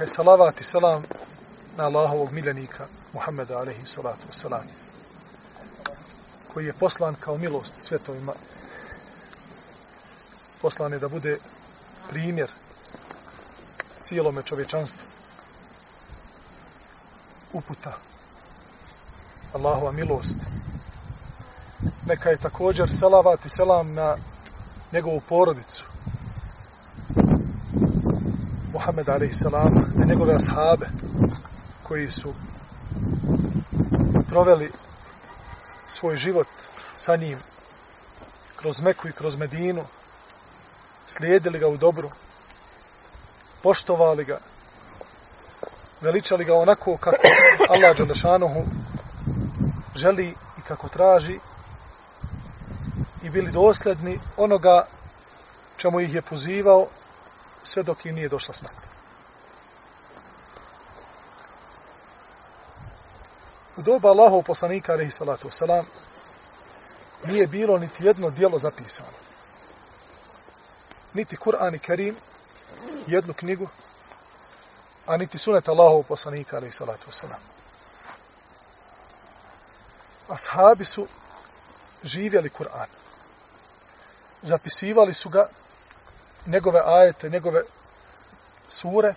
[0.00, 1.02] Neka je salavat i salam
[1.76, 4.64] na Allahovog miljenika Muhammeda alaihi salatu wasalam
[6.52, 8.32] koji je poslan kao milost svjetovima
[10.60, 11.38] poslan je da bude
[12.08, 12.50] primjer
[14.02, 15.06] cijelome čovječanstvu.
[17.52, 17.92] Uputa.
[19.52, 20.36] Allahova milost.
[22.06, 24.16] Neka je također salavat i selam na
[24.92, 25.89] njegovu porodicu.
[28.72, 29.40] Muhammed a.s.
[30.04, 30.86] i njegove ashabe
[31.82, 32.34] koji su
[34.28, 34.70] proveli
[35.86, 36.46] svoj život
[36.94, 37.38] sa njim
[38.56, 39.84] kroz Meku i kroz Medinu
[41.06, 42.08] slijedili ga u dobru
[43.62, 44.38] poštovali ga
[46.00, 47.22] veličali ga onako kako
[47.68, 48.64] Allah Đalešanuhu
[49.94, 51.38] želi i kako traži
[53.22, 54.86] i bili dosledni onoga
[55.76, 56.86] čemu ih je pozivao
[57.62, 59.00] sve dok im nije došla smrt.
[63.76, 65.84] U doba Allahov poslanika, alaihi salatu wasalam,
[67.24, 69.08] nije bilo niti jedno dijelo zapisano.
[71.14, 72.16] Niti Kur'an i Kerim,
[73.06, 73.68] jednu knjigu,
[75.06, 77.40] a niti sunet Allahov poslanika, alaihi salatu wasalam.
[80.28, 81.06] Ashabi su
[82.02, 82.88] živjeli Kur'an.
[84.42, 85.48] Zapisivali su ga
[86.46, 87.62] njegove ajete, njegove
[88.68, 89.14] sure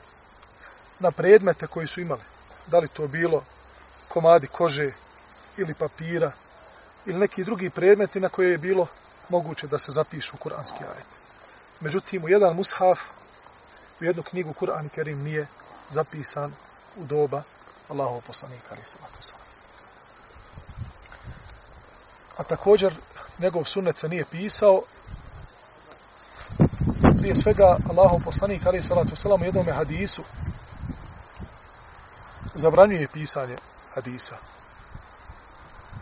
[0.99, 2.21] na predmete koji su imali.
[2.67, 3.43] Da li to bilo
[4.09, 4.91] komadi kože
[5.57, 6.31] ili papira
[7.05, 8.87] ili neki drugi predmeti na koje je bilo
[9.29, 11.15] moguće da se zapišu kuranski ajete.
[11.79, 12.99] Međutim, u jedan mushaf,
[14.01, 15.47] u jednu knjigu Kur'an Kerim nije
[15.89, 16.53] zapisan
[16.95, 17.43] u doba
[17.89, 18.97] Allahov poslanika, ali se
[22.37, 22.95] A također,
[23.39, 24.81] njegov sunnet se nije pisao,
[27.23, 30.23] prije svega Allahov poslanik ali salatu selam u jednom hadisu
[32.55, 33.55] zabranjuje pisanje
[33.95, 34.35] hadisa.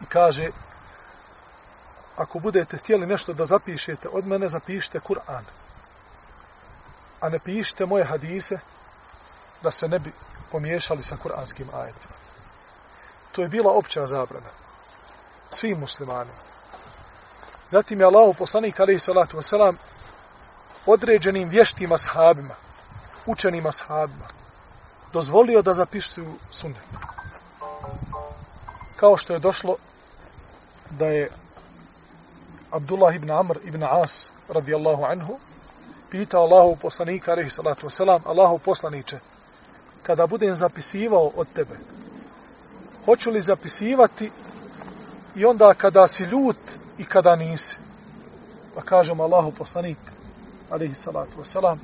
[0.01, 0.47] I kaže
[2.15, 5.43] ako budete htjeli nešto da zapišete od mene zapišite Kur'an.
[7.19, 8.59] A ne pišite moje hadise
[9.63, 10.11] da se ne bi
[10.51, 12.15] pomiješali sa kuranskim ajetima.
[13.31, 14.49] To je bila opća zabrana
[15.49, 16.39] svim muslimanima.
[17.67, 19.91] Zatim je Allahu poslanik alejhi salatu wasalam
[20.85, 22.55] određenim vještima sahabima,
[23.25, 24.25] učenima sahabima,
[25.13, 26.83] dozvolio da zapisuju sunnet.
[28.95, 29.75] Kao što je došlo
[30.89, 31.29] da je
[32.71, 35.39] Abdullah ibn Amr ibn As radijallahu anhu
[36.09, 39.19] pitao Allahu poslanika alaihi salatu wasalam Allahu poslaniće
[40.03, 41.77] kada budem zapisivao od tebe
[43.05, 44.31] hoću li zapisivati
[45.35, 46.57] i onda kada si ljut
[46.97, 47.77] i kada nisi
[48.75, 49.97] pa kažem Allahu poslanik
[50.71, 51.77] alaihi salatu wasalam,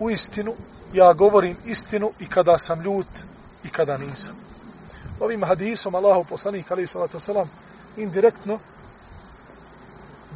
[0.00, 0.54] u istinu,
[0.92, 3.06] ja govorim istinu i kada sam ljut
[3.64, 4.34] i kada nisam.
[5.20, 7.46] Ovim hadisom Allahu poslanik alaihi salatu wasalam
[7.96, 8.58] indirektno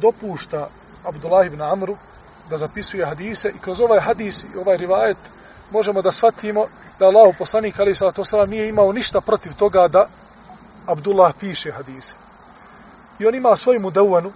[0.01, 0.69] dopušta
[1.03, 1.97] Abdullah ibn Amru
[2.49, 5.17] da zapisuje hadise i kroz ovaj hadis i ovaj rivajet
[5.71, 6.65] možemo da shvatimo
[6.99, 10.07] da Allahu poslanik alaihi salatu wasalam nije imao ništa protiv toga da
[10.85, 12.15] Abdullah piše hadise.
[13.19, 14.31] I on ima svoju mudavanu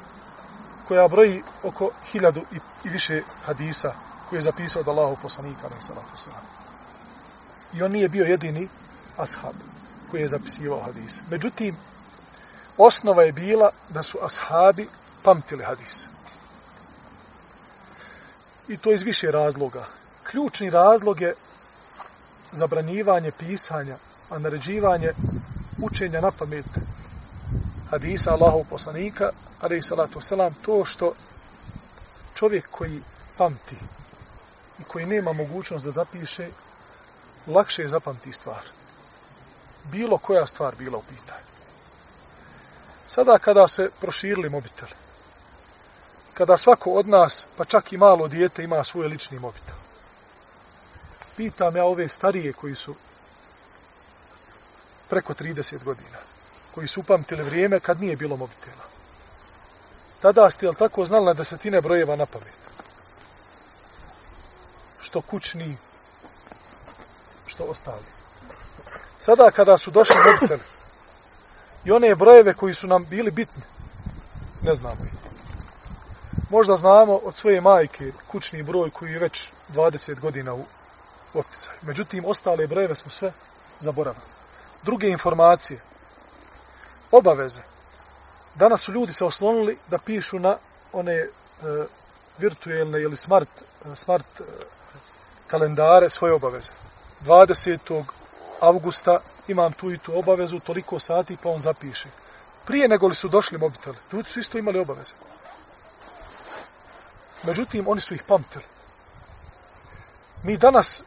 [0.91, 3.93] koja broji oko hiljadu i, i više hadisa
[4.29, 6.41] koje je zapisao od Allahov poslanika, ali salatu sallam.
[7.73, 8.67] I on nije bio jedini
[9.17, 9.55] ashab
[10.09, 11.21] koji je zapisivao hadise.
[11.29, 11.75] Međutim,
[12.77, 14.87] osnova je bila da su ashabi
[15.23, 16.09] pamtili hadise.
[18.67, 19.85] I to iz više razloga.
[20.23, 21.33] Ključni razlog je
[22.51, 23.97] zabranjivanje pisanja,
[24.29, 25.11] a naređivanje
[25.81, 26.65] učenja na pamet
[27.91, 31.13] hadisa Allahov poslanika, alaih salatu selam, to što
[32.35, 33.01] čovjek koji
[33.37, 33.75] pamti
[34.79, 36.49] i koji nema mogućnost da zapiše,
[37.47, 38.61] lakše je zapamti stvar.
[39.83, 41.51] Bilo koja stvar bila u pitanju.
[43.07, 44.91] Sada kada se proširili mobiteli,
[46.33, 49.75] kada svako od nas, pa čak i malo dijete, ima svoj lični mobitel,
[51.37, 52.95] pitam ja ove starije koji su
[55.09, 56.17] preko 30 godina,
[56.75, 58.83] koji su upamtili vrijeme kad nije bilo mobitela.
[60.21, 62.53] Tada ste, jel tako, znali na desetine brojeva na pamet.
[64.99, 65.77] Što kućni,
[67.47, 68.05] što ostali.
[69.17, 70.61] Sada kada su došli mobiteli
[71.85, 73.63] i one brojeve koji su nam bili bitni,
[74.61, 75.11] ne znamo ih.
[76.49, 80.65] Možda znamo od svoje majke kućni broj koji je već 20 godina u
[81.33, 81.77] opticaju.
[81.81, 83.31] Međutim, ostale brojeve smo sve
[83.79, 84.25] zaboravili.
[84.83, 85.79] Druge informacije,
[87.11, 87.61] obaveze.
[88.55, 90.57] Danas su ljudi se oslonili da pišu na
[90.93, 91.29] one e,
[92.37, 93.49] virtuelne ili smart,
[93.85, 94.43] e, smart e,
[95.47, 96.71] kalendare svoje obaveze.
[97.25, 98.03] 20.
[98.59, 102.09] augusta imam tu i tu obavezu, toliko sati, pa on zapiše.
[102.65, 105.13] Prije nego li su došli mobiteli, ljudi su isto imali obaveze.
[107.43, 108.63] Međutim, oni su ih pamtili.
[110.43, 111.03] Mi danas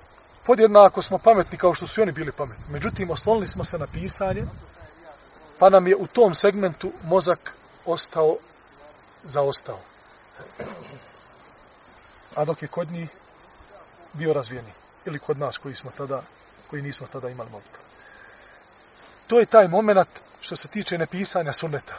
[0.47, 2.65] podjednako smo pametni kao što su oni bili pametni.
[2.69, 4.45] Međutim, oslonili smo se na pisanje,
[5.59, 7.55] pa nam je u tom segmentu mozak
[7.87, 8.37] ostao
[9.23, 9.79] zaostao.
[12.35, 13.09] A dok je kod njih
[14.13, 14.73] bio razvijeni.
[15.05, 16.23] Ili kod nas koji smo tada,
[16.71, 17.81] koji nismo tada imali mobitel.
[19.27, 20.09] To je taj moment
[20.41, 21.95] što se tiče nepisanja sunneta.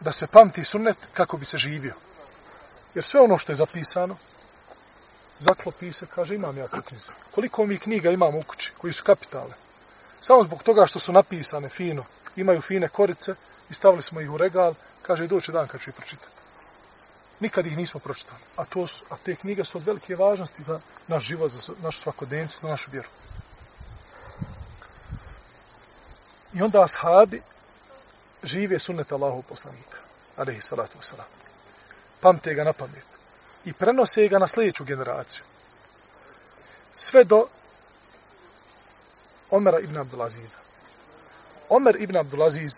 [0.00, 1.94] Da se pamti sunnet kako bi se živio.
[2.94, 4.16] Jer sve ono što je zapisano,
[5.38, 7.12] zaklopi se, kaže, imam ja tu knjize.
[7.30, 9.54] Koliko mi knjiga imamo u kući, koji su kapitalne.
[10.20, 12.04] Samo zbog toga što su napisane fino,
[12.36, 13.34] imaju fine korice
[13.70, 16.40] i stavili smo ih u regal, kaže, doće dan kad ću ih pročitati.
[17.40, 18.40] Nikad ih nismo pročitali.
[18.56, 22.00] A, to su, a te knjige su od velike važnosti za naš život, za našu
[22.00, 23.08] svakodnevnicu, za našu vjeru.
[26.52, 27.42] I onda ashabi
[28.42, 29.98] žive sunnet Allahu poslanika,
[30.36, 31.28] alaihi salatu wasalam.
[32.20, 33.06] Pamte ga na pamet.
[33.64, 35.44] I prenose ga na sljedeću generaciju.
[36.94, 37.46] Sve do
[39.50, 40.58] Omera ibn Abdulaziza.
[41.70, 42.72] Omer ibn Abdulaziz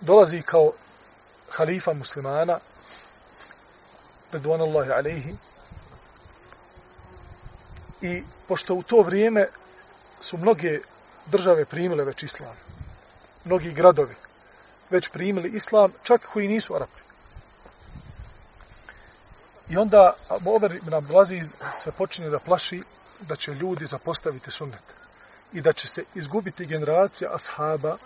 [0.00, 0.72] dolazi kao
[1.50, 2.58] halifa muslimana
[4.32, 5.34] redvanullahi alaihi
[8.02, 9.46] i pošto u to vrijeme
[10.20, 10.80] su mnoge
[11.26, 12.56] države primile već islam.
[13.44, 14.14] Mnogi gradovi
[14.90, 17.00] već primili islam, čak koji nisu Arapi.
[19.68, 20.12] I onda
[20.46, 22.82] Omer ibn Abdulaziz se počinje da plaši
[23.20, 25.05] da će ljudi zapostaviti sunnet
[25.52, 27.96] i da će se izgubiti generacija ashaba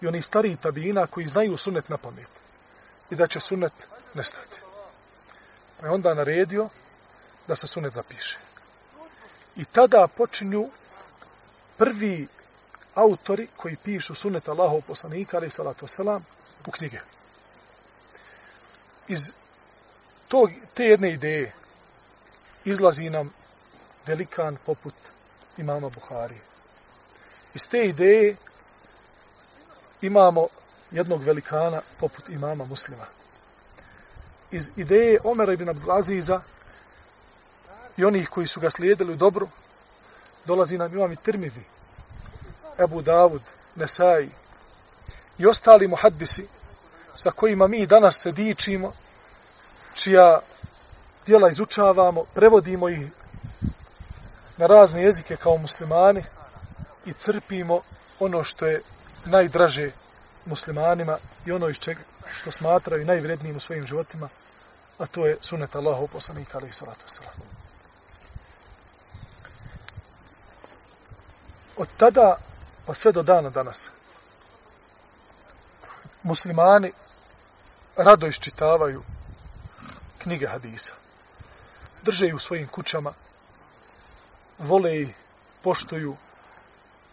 [0.00, 2.28] i oni stariji tabina koji znaju sunnet na pamet
[3.10, 3.72] i da će sunnet
[4.14, 4.60] nestati.
[5.80, 6.68] Pa je onda naredio
[7.48, 8.38] da se sunet zapiše.
[9.56, 10.70] I tada počinju
[11.76, 12.28] prvi
[12.94, 16.24] autori koji pišu sunet Allahov poslanika, ali salatu selam,
[16.66, 17.00] u knjige.
[19.08, 19.32] Iz
[20.28, 21.52] tog, te jedne ideje
[22.64, 23.32] izlazi nam
[24.06, 24.94] velikan poput
[25.56, 26.40] imama Buhari.
[27.54, 28.36] Iz te ideje
[30.00, 30.46] imamo
[30.90, 33.06] jednog velikana poput imama muslima.
[34.50, 36.40] Iz ideje Omera ibn Abdulaziza
[37.96, 39.48] i onih koji su ga slijedili u dobru,
[40.44, 41.64] dolazi nam imam i Tirmidi,
[42.78, 43.42] Ebu Davud,
[43.74, 44.30] Nesai
[45.38, 46.46] i ostali muhaddisi
[47.14, 48.92] sa kojima mi danas se dičimo,
[49.94, 50.40] čija
[51.26, 53.08] dijela izučavamo, prevodimo ih
[54.56, 56.24] na razne jezike kao muslimani
[57.06, 57.80] i crpimo
[58.20, 58.82] ono što je
[59.24, 59.90] najdraže
[60.46, 62.00] muslimanima i ono iz čega
[62.32, 64.28] što smatraju najvrednijim u svojim životima,
[64.98, 67.40] a to je sunet Allahov poslanika, ali i salatu wasalam.
[71.76, 72.36] Od tada
[72.86, 73.90] pa sve do dana danas.
[76.22, 76.92] Muslimani
[77.96, 79.02] rado iščitavaju
[80.18, 80.92] knjige hadisa.
[82.02, 83.12] Drže ih u svojim kućama,
[84.58, 85.14] vole ih,
[85.62, 86.16] poštuju,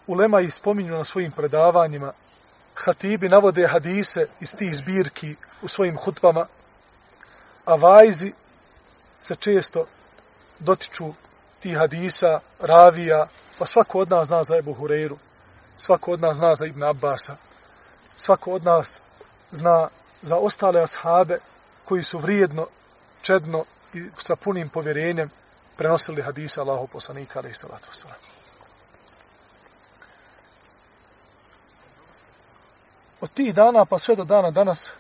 [0.10, 2.14] ulema ih spominju na svojim predavanjima,
[2.76, 6.46] hatibi navode hadise iz tih zbirki u svojim hutbama,
[7.66, 8.34] a vajzi
[9.22, 9.86] se često
[10.60, 11.14] dotiču
[11.60, 13.26] tih hadisa, ravija,
[13.60, 15.18] pa svako od nas zna za Ebu Hureyru,
[15.76, 17.36] svako od nas zna za Ibn Abbasa,
[18.16, 19.02] svako od nas
[19.52, 19.90] zna
[20.22, 21.40] za ostale ashabe
[21.86, 22.68] koji su vrijedno,
[23.22, 25.30] čedno i sa punim povjerenjem
[25.78, 28.39] prenosili hadisa Allahu poslanika alaihi salatu wasalam.
[33.22, 34.92] Od tih dana pa sve do dana danas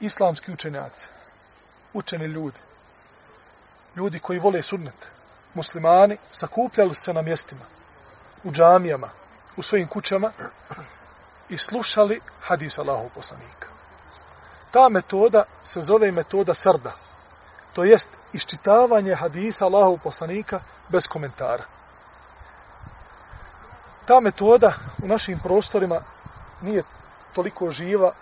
[0.00, 1.08] islamski učenjaci,
[1.92, 2.58] učeni ljudi,
[3.96, 5.06] ljudi koji vole sunnet,
[5.54, 7.64] muslimani, sakupljali se na mjestima,
[8.44, 9.08] u džamijama,
[9.56, 10.32] u svojim kućama
[11.48, 13.68] i slušali hadis Allahov poslanika.
[14.70, 16.92] Ta metoda se zove metoda srda.
[17.72, 21.64] To jest iščitavanje hadisa Allahov poslanika bez komentara.
[24.06, 24.72] Ta metoda
[25.02, 26.02] u našim prostorima
[26.60, 26.82] nije
[27.32, 28.12] toliko živa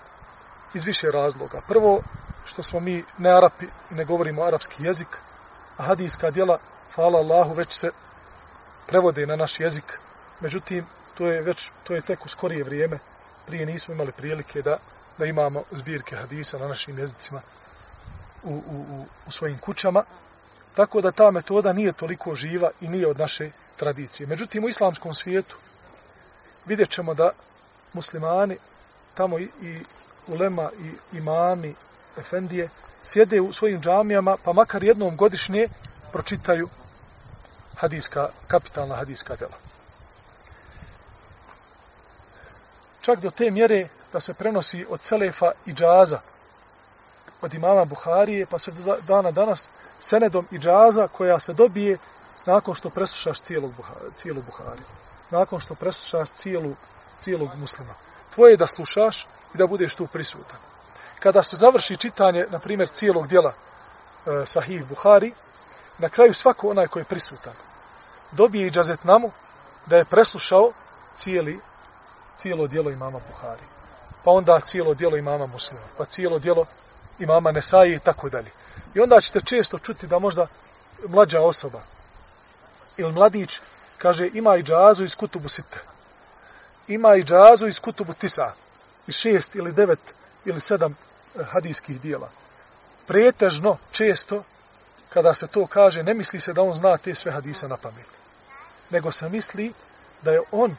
[0.74, 1.60] iz više razloga.
[1.68, 2.00] Prvo,
[2.44, 5.18] što smo mi ne Arapi ne govorimo arapski jezik,
[5.76, 6.58] a hadijska djela,
[6.94, 7.90] hvala Allahu, već se
[8.86, 9.98] prevode na naš jezik.
[10.40, 12.98] Međutim, to je već to je tek u skorije vrijeme.
[13.46, 14.78] Prije nismo imali prilike da
[15.18, 17.42] da imamo zbirke hadisa na našim jezicima
[18.42, 20.04] u, u, u, u svojim kućama.
[20.74, 24.26] Tako da ta metoda nije toliko živa i nije od naše tradicije.
[24.26, 25.56] Međutim, u islamskom svijetu
[26.66, 27.30] vidjet ćemo da
[27.94, 28.56] muslimani,
[29.14, 29.82] tamo i, i
[30.26, 31.74] ulema i imami,
[32.18, 32.68] efendije,
[33.02, 35.68] sjede u svojim džamijama, pa makar jednom godišnje
[36.12, 36.68] pročitaju
[37.76, 39.56] hadiska, kapitalna hadiska dela.
[43.00, 46.20] Čak do te mjere da se prenosi od Selefa i Džaza,
[47.42, 49.68] od imama Buharije, pa se do dana danas
[50.00, 51.98] senedom i Džaza koja se dobije
[52.46, 54.86] nakon što preslušaš cijelog Buhari, cijelu Buhariju.
[55.30, 56.74] Nakon što preslušaš cijelu,
[57.24, 57.94] cijelog muslima.
[58.34, 60.58] Tvoje je da slušaš i da budeš tu prisutan.
[61.20, 65.32] Kada se završi čitanje, na primjer, cijelog dijela e, Sahih Buhari,
[65.98, 67.54] na kraju svako onaj koji je prisutan
[68.32, 69.30] dobije i džazetnamu
[69.86, 70.72] da je preslušao
[71.14, 71.60] cijeli,
[72.36, 73.62] cijelo dijelo imama Buhari.
[74.24, 75.82] Pa onda cijelo dijelo imama muslima.
[75.98, 76.66] Pa cijelo dijelo
[77.18, 78.50] imama Nesaji i tako dalje.
[78.94, 80.46] I onda ćete često čuti da možda
[81.08, 81.80] mlađa osoba
[82.96, 83.60] ili mladić
[83.98, 85.93] kaže ima i džazu iz kutubu sita.
[86.88, 88.52] Ima i džazu iz kutubu tisa.
[89.06, 90.14] I šest ili devet
[90.44, 92.30] ili sedam e, hadijskih dijela.
[93.06, 94.44] Pretežno, često,
[95.08, 98.08] kada se to kaže, ne misli se da on zna te sve hadise na pamet.
[98.90, 99.72] Nego se misli
[100.22, 100.76] da je on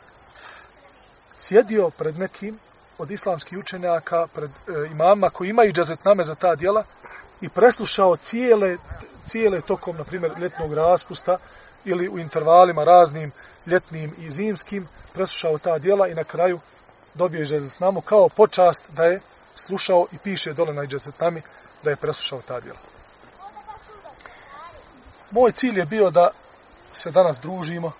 [1.38, 2.59] sjedio pred nekim
[2.97, 6.83] od islamskih učenjaka, pred e, imama koji imaju džazetname za ta dijela
[7.41, 8.77] i preslušao cijele,
[9.24, 11.38] cijele tokom, na primjer, ljetnog raspusta
[11.85, 13.31] ili u intervalima raznim
[13.67, 16.59] ljetnim i zimskim, preslušao ta dijela i na kraju
[17.13, 19.21] dobio je džazetnamu kao počast da je
[19.55, 21.41] slušao i piše dole na džazetnami
[21.83, 22.79] da je preslušao ta dijela.
[25.31, 26.29] Moj cilj je bio da
[26.91, 27.91] se danas družimo,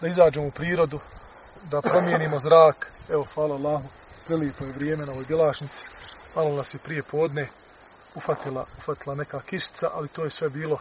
[0.00, 1.00] da izađemo u prirodu,
[1.62, 2.92] da promijenimo zrak.
[3.08, 3.84] Evo, hvala Allahu,
[4.26, 5.84] prelijepo je vrijeme na ovoj djelašnici.
[6.36, 7.48] Malo nas je prije podne
[8.14, 10.78] ufatila, ufatila neka kišica, ali to je sve bilo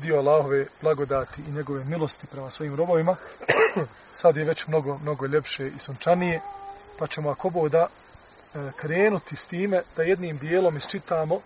[0.00, 3.16] dio Allahove blagodati i njegove milosti prema svojim robovima.
[4.20, 6.40] Sad je već mnogo, mnogo ljepše i sunčanije,
[6.98, 11.40] pa ćemo ako bo da e, krenuti s time da jednim dijelom isčitamo e,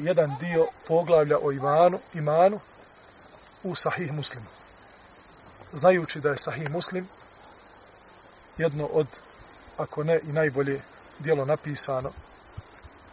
[0.00, 2.60] jedan dio poglavlja o Ivanu, imanu
[3.62, 4.46] u Sahih Muslimu.
[5.72, 7.08] Znajući da je Sahih Muslim
[8.58, 9.06] jedno od,
[9.76, 10.80] ako ne i najbolje
[11.18, 12.10] dijelo napisano,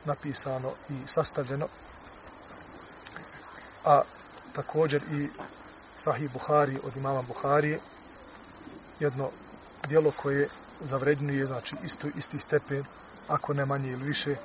[0.05, 1.67] napisano i sastavljeno,
[3.87, 4.01] a
[4.53, 5.27] također i
[5.95, 7.79] Sahih Buhari od imama Buharije,
[8.99, 9.29] jedno
[9.87, 10.49] dijelo koje
[10.81, 12.83] zavrednuje, znači isto, isti stepen,
[13.27, 14.35] ako ne manje ili više,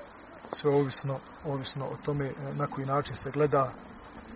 [0.50, 3.72] sve ovisno, ovisno o tome e, na koji način se gleda.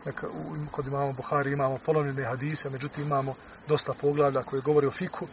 [0.06, 3.34] Neka, u, kod imamo Buhari imamo polovljene hadise, međutim imamo
[3.68, 5.26] dosta poglavlja koje govori o fiku,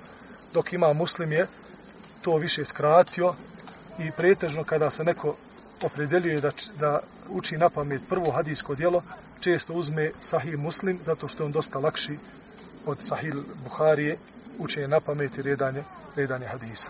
[0.54, 1.48] dok ima muslim je
[2.22, 3.34] to više skratio
[4.00, 5.36] i pretežno kada se neko
[5.84, 7.00] opredeljuje da, da
[7.30, 9.04] uči na pamet prvo hadijsko dijelo,
[9.40, 12.18] često uzme sahih muslim, zato što je on dosta lakši
[12.86, 14.18] od sahih Buharije,
[14.60, 15.84] učenje na pamet i redanje,
[16.16, 16.88] redanje hadisa.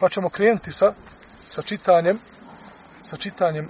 [0.00, 0.94] Pa ćemo krenuti sa,
[1.46, 2.18] sa čitanjem
[3.02, 3.68] sa čitanjem e,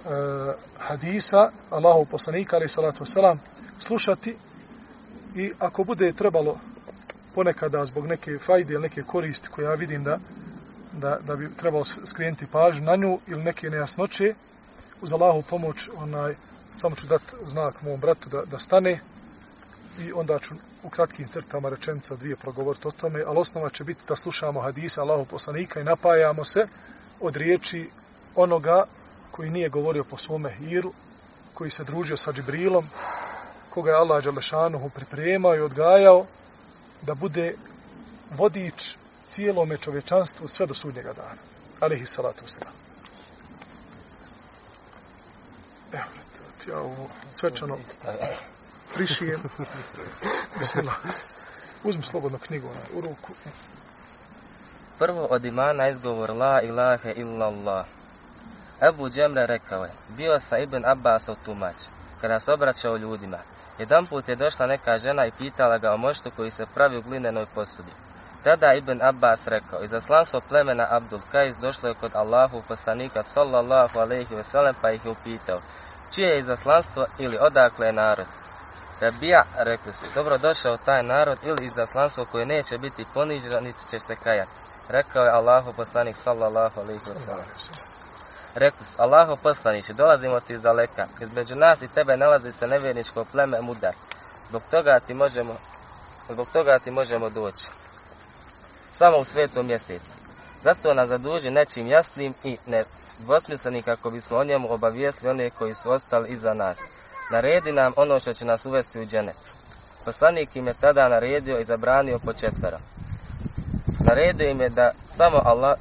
[0.79, 3.37] hadisa Allahu poslanika ali salatu wasalam
[3.79, 4.37] slušati
[5.37, 6.59] i ako bude trebalo
[7.35, 10.19] ponekada zbog neke fajde ili neke koristi koje ja vidim da,
[10.93, 14.35] da, da bi trebalo skrenuti pažnju na nju ili neke nejasnoće,
[15.03, 16.35] uz Allahu pomoć, onaj,
[16.75, 19.01] samo ću dati znak mom bratu da, da stane
[19.99, 24.01] i onda ću u kratkim crtama rečenica dvije progovoriti o tome, ali osnova će biti
[24.09, 26.61] da slušamo hadisa Allahu poslanika i napajamo se
[27.21, 27.91] od riječi
[28.35, 28.85] onoga
[29.31, 30.93] koji nije govorio po svome hiru,
[31.55, 32.87] koji se družio sa Džibrilom,
[33.71, 36.27] koga je Allah Đalešanuhu pripremao i odgajao,
[37.03, 37.55] da bude
[38.31, 38.97] vodič
[39.29, 41.41] cijelome čovječanstvu sve do sudnjega dana.
[41.81, 42.73] Alihi salatu wasalam.
[45.93, 46.05] Evo,
[46.69, 47.79] ja ovo svečano
[48.95, 49.41] prišijem.
[50.59, 50.97] Bismillah.
[51.85, 53.33] Uzmi slobodno knjigu onaj, u ruku.
[54.99, 57.87] Prvo od imana izgovor la ilahe illallah.
[58.89, 61.77] Ebu Džemre rekao je, bio sam Ibn Abbasov tumač,
[62.21, 63.39] kada se obraćao ljudima,
[63.79, 67.03] Jedan put je došla neka žena i pitala ga o moštu koji se pravi u
[67.03, 67.93] glinenoj posudi.
[68.45, 74.35] Tada Ibn Abbas rekao, izaslanstvo plemena Abdul Kajs došlo je kod Allahu poslanika sallallahu alaihi
[74.35, 75.59] wasallam pa ih je upitao,
[76.15, 78.27] čije je izaslanstvo ili odakle je narod?
[79.01, 84.17] Rabija, rekli su, dobrodošao taj narod ili izaslanstvo koje neće biti poniženo, niti će se
[84.17, 84.61] kajati.
[84.89, 87.45] Rekao je Allahu poslanik sallallahu alaihi wasallam.
[88.55, 93.25] Rekli su, Allahu poslaniće, dolazimo ti iz daleka, Između nas i tebe nalazi se nevjerničko
[93.33, 93.95] pleme Mudar.
[94.49, 95.57] Zbog toga ti možemo
[96.29, 97.69] zbog toga ti možemo doći.
[98.91, 100.13] Samo u svetom mjesecu.
[100.61, 102.85] Zato nas zaduži nečim jasnim i ne,
[103.23, 106.79] dvosmisleni kako bismo o njemu obavijestili one koji su ostali iza nas.
[107.31, 109.37] Naredi nam ono što će nas uvesti u dženet.
[110.05, 112.79] Poslanik im je tada naredio i zabranio po četvera.
[114.01, 115.79] Naredio im je da samo Allah,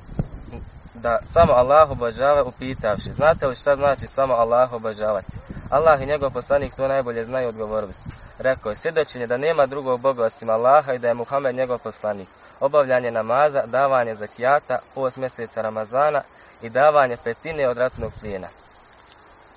[0.93, 3.12] da samo Allah obožava upitavši.
[3.12, 5.38] Znate li šta znači samo Allah obožavati?
[5.69, 8.10] Allah i njegov poslanik to najbolje znaju odgovorili su.
[8.39, 12.27] Rekao je svjedočenje da nema drugog Boga osim Allaha i da je Muhammed njegov poslanik.
[12.60, 16.21] Obavljanje namaza, davanje zakijata, post mjeseca Ramazana
[16.62, 18.48] i davanje petine od ratnog plijena.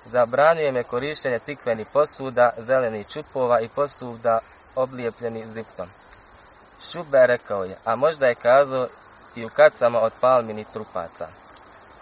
[0.05, 4.39] Zabranio je korištenje tikvenih posuda, zelenih čupova i posuda
[4.75, 5.89] oblijepljeni ziptom.
[6.81, 8.87] Šube rekao je, a možda je kazao
[9.35, 11.27] i u kacama od palmini trupaca.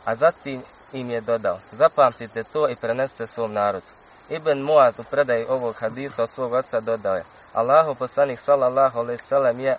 [0.06, 0.62] A zatim
[0.94, 3.92] im je dodao, zapamtite to i preneste svom narodu.
[4.30, 9.24] Ibn Muaz u predaji ovog hadisa od svog oca dodao je, Allahu poslanik sallallahu alaihi
[9.24, 9.78] sallam je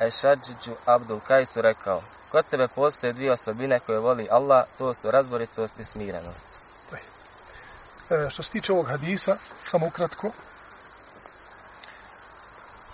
[0.00, 5.80] Ešadžiđu Abdul Kajsu rekao, kod tebe postoje dvije osobine koje voli Allah, to su razboritost
[5.80, 6.58] i smirenost.
[8.10, 10.30] E, što se tiče ovog hadisa, samo ukratko,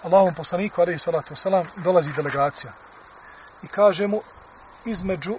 [0.03, 2.73] Allahom poslaniku, alaihi salatu wasalam, dolazi delegacija.
[3.63, 4.21] I kaže mu
[4.85, 5.39] između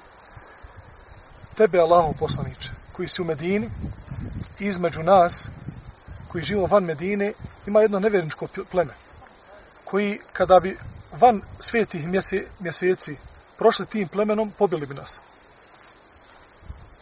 [1.55, 3.69] tebe, Allahov poslaniče, koji si u Medini,
[4.59, 5.49] između nas,
[6.27, 7.33] koji živimo van Medine,
[7.65, 8.93] ima jedno nevjerničko pleme,
[9.83, 10.77] koji kada bi
[11.11, 13.17] van svetih mjese, mjeseci
[13.57, 15.19] prošli tim plemenom, pobili bi nas.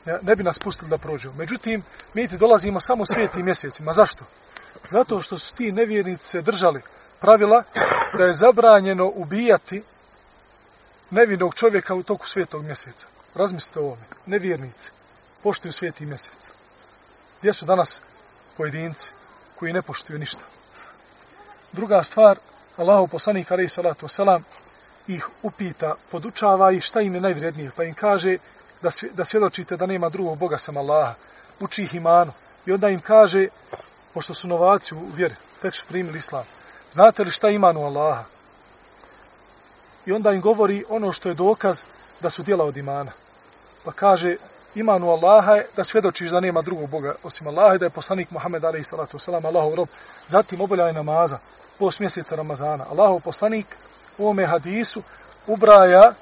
[0.05, 1.31] Ja, ne bi nas pustili da prođu.
[1.37, 1.83] Međutim,
[2.13, 3.93] mi ti dolazimo samo svetim mjesecima.
[3.93, 4.25] Zašto?
[4.87, 6.81] Zato što su ti nevjernici se držali
[7.19, 7.63] pravila
[8.17, 9.83] da je zabranjeno ubijati
[11.11, 13.07] nevinog čovjeka u toku svetog mjeseca.
[13.35, 14.03] Razmislite o ovome.
[14.25, 14.91] Nevjernici
[15.43, 16.49] poštuju sveti mjesec.
[17.39, 18.01] Gdje su danas
[18.57, 19.11] pojedinci
[19.55, 20.41] koji ne poštuju ništa?
[21.71, 22.39] Druga stvar,
[22.77, 24.43] Allahu poslanik alejhi salatu selam
[25.07, 28.37] ih upita, podučava ih šta im je najvrednije, pa im kaže
[28.81, 31.13] da da svjedočite da nema drugog boga sam Allaha,
[31.59, 32.31] uči ih imanu.
[32.65, 33.47] I onda im kaže,
[34.13, 36.43] pošto su novaci u vjeri, tek su primili islam,
[36.91, 38.23] znate li šta imanu Allaha?
[40.05, 41.81] I onda im govori ono što je dokaz
[42.21, 43.11] da su djela od imana.
[43.83, 44.35] Pa kaže,
[44.75, 48.31] imanu Allaha je da svjedočiš da nema drugog Boga osim Allaha i da je poslanik
[48.31, 49.87] Muhammed alaih salatu wasalam Allahov rob.
[50.27, 51.39] Zatim obavljaj namaza
[51.79, 52.85] post mjeseca Ramazana.
[52.89, 53.77] Allahov poslanik
[54.17, 55.01] u ovome hadisu
[55.47, 56.13] ubraja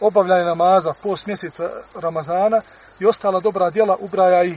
[0.00, 2.60] obavljanje namaza post mjeseca Ramazana
[3.00, 4.54] i ostala dobra djela ubraja i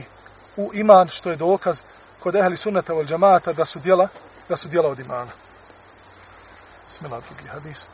[0.56, 1.82] u iman što je dokaz
[2.20, 4.08] kod ehli sunnata vol džamata da su djela
[4.48, 5.30] da su djela od imana.
[6.86, 7.86] Smela drugi hadis.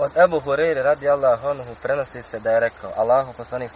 [0.00, 3.70] Od Ebu Hureyre radi Allah onuhu prenosi se da je rekao Allahu poslanik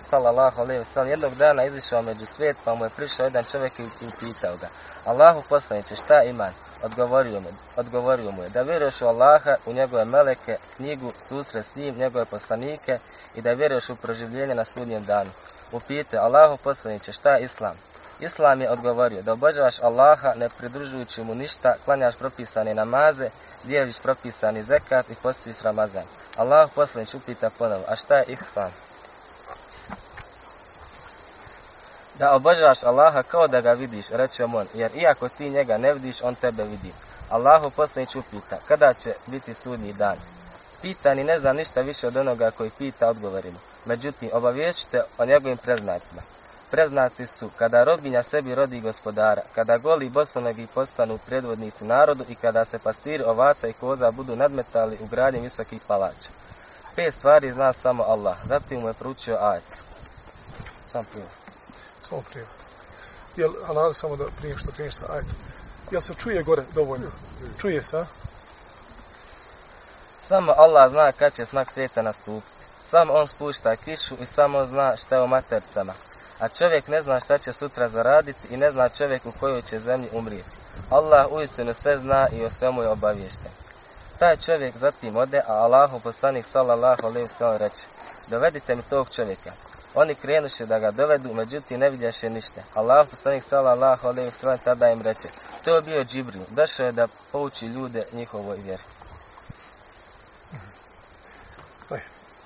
[0.00, 3.78] sallallahu alaihi wa sallam jednog dana izišao među svijet pa mu je prišao jedan čovjek
[3.78, 4.68] i upitao ga
[5.04, 6.52] Allahu poslaniće šta iman?
[6.82, 11.76] Odgovorio mu, odgovorio mu je da vjeruješ u Allaha, u njegove meleke, knjigu, susre s
[11.76, 12.98] njim, njegove poslanike
[13.34, 15.30] i da vjeruješ u proživljenje na sudnjem danu.
[15.72, 17.76] Upite Allahu poslaniće šta je Islam?
[18.20, 23.30] Islam je odgovorio da obožavaš Allaha ne pridružujući mu ništa, klanjaš propisane namaze,
[23.64, 26.04] dijeliš propisani zekat i postiš Ramazan.
[26.36, 28.70] Allah poslanić upita ponovo, a šta je ihsan?
[32.18, 36.22] Da obožavaš Allaha kao da ga vidiš, reče on, jer iako ti njega ne vidiš,
[36.22, 36.92] on tebe vidi.
[37.30, 40.16] Allahu poslanić upita, kada će biti sudnji dan?
[40.82, 43.58] Pitani ne zna ništa više od onoga koji pita odgovorimo.
[43.84, 46.22] Međutim, obavješite o njegovim preznacima.
[46.74, 52.64] Preznaci su kada robinja sebi rodi gospodara, kada goli bosonogi postanu predvodnici narodu i kada
[52.64, 56.28] se pastiri ovaca i koza budu nadmetali u gradnje visokih palača.
[56.96, 59.82] Pet stvari zna samo Allah, zatim mu je pručio ajet.
[60.86, 61.26] Sam prije.
[62.02, 62.46] Samo prije.
[63.36, 65.26] Jel, Allah, samo da prije što prije sa ajet.
[65.90, 67.10] Jel se čuje gore dovoljno?
[67.60, 68.06] Čuje se, a?
[70.18, 72.64] Samo Allah zna kad će smak svijeta nastupiti.
[72.88, 75.92] Samo on spušta kišu i samo zna šta je u matercama
[76.38, 79.78] a čovjek ne zna šta će sutra zaraditi i ne zna čovjek u kojoj će
[79.78, 80.56] zemlji umrijeti.
[80.90, 83.52] Allah uistinu sve zna i o svemu je obaviješten.
[84.18, 87.86] Taj čovjek zatim ode, a Allahu poslanik sallallahu alejhi ve sellem reče:
[88.28, 89.52] "Dovedite mi tog čovjeka."
[89.94, 92.62] Oni krenuše da ga dovedu, međutim ne vidjaše ništa.
[92.74, 95.28] Allah poslanik sallallahu alejhi ve sellem tada im reče:
[95.64, 98.82] "To je bio Džibril, došao je da pouči ljude njihovoj vjeri."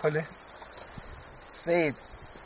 [0.03, 0.25] Dalje.
[1.49, 1.95] Sejid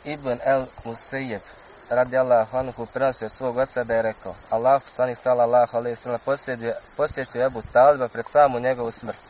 [0.05, 1.41] Ibn el Musejeb
[1.89, 6.73] radi Allah anhu prenosio svog oca da je rekao Allah sani sallallahu alaihi sallam posjetio,
[6.97, 9.25] posjetio Ebu Taliba pred samu njegovu smrt.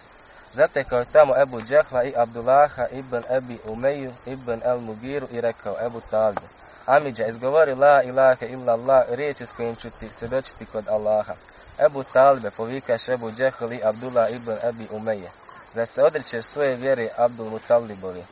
[0.53, 5.75] Zatekao je tamo Ebu Džehla i Abdullaha ibn Ebi Umeju ibn el Mugiru i rekao
[5.85, 6.47] Ebu Talibu
[6.85, 11.33] Amidža, izgovori la ilaha illa Allah, riječi s kojim ću ti svjedočiti kod Allaha.
[11.79, 15.29] Ebu Talibe povikaš Ebu Džehli Abdullah ibn Abi Umeje,
[15.75, 18.23] da se odrećeš svoje vjere Abdul Mutalibovi.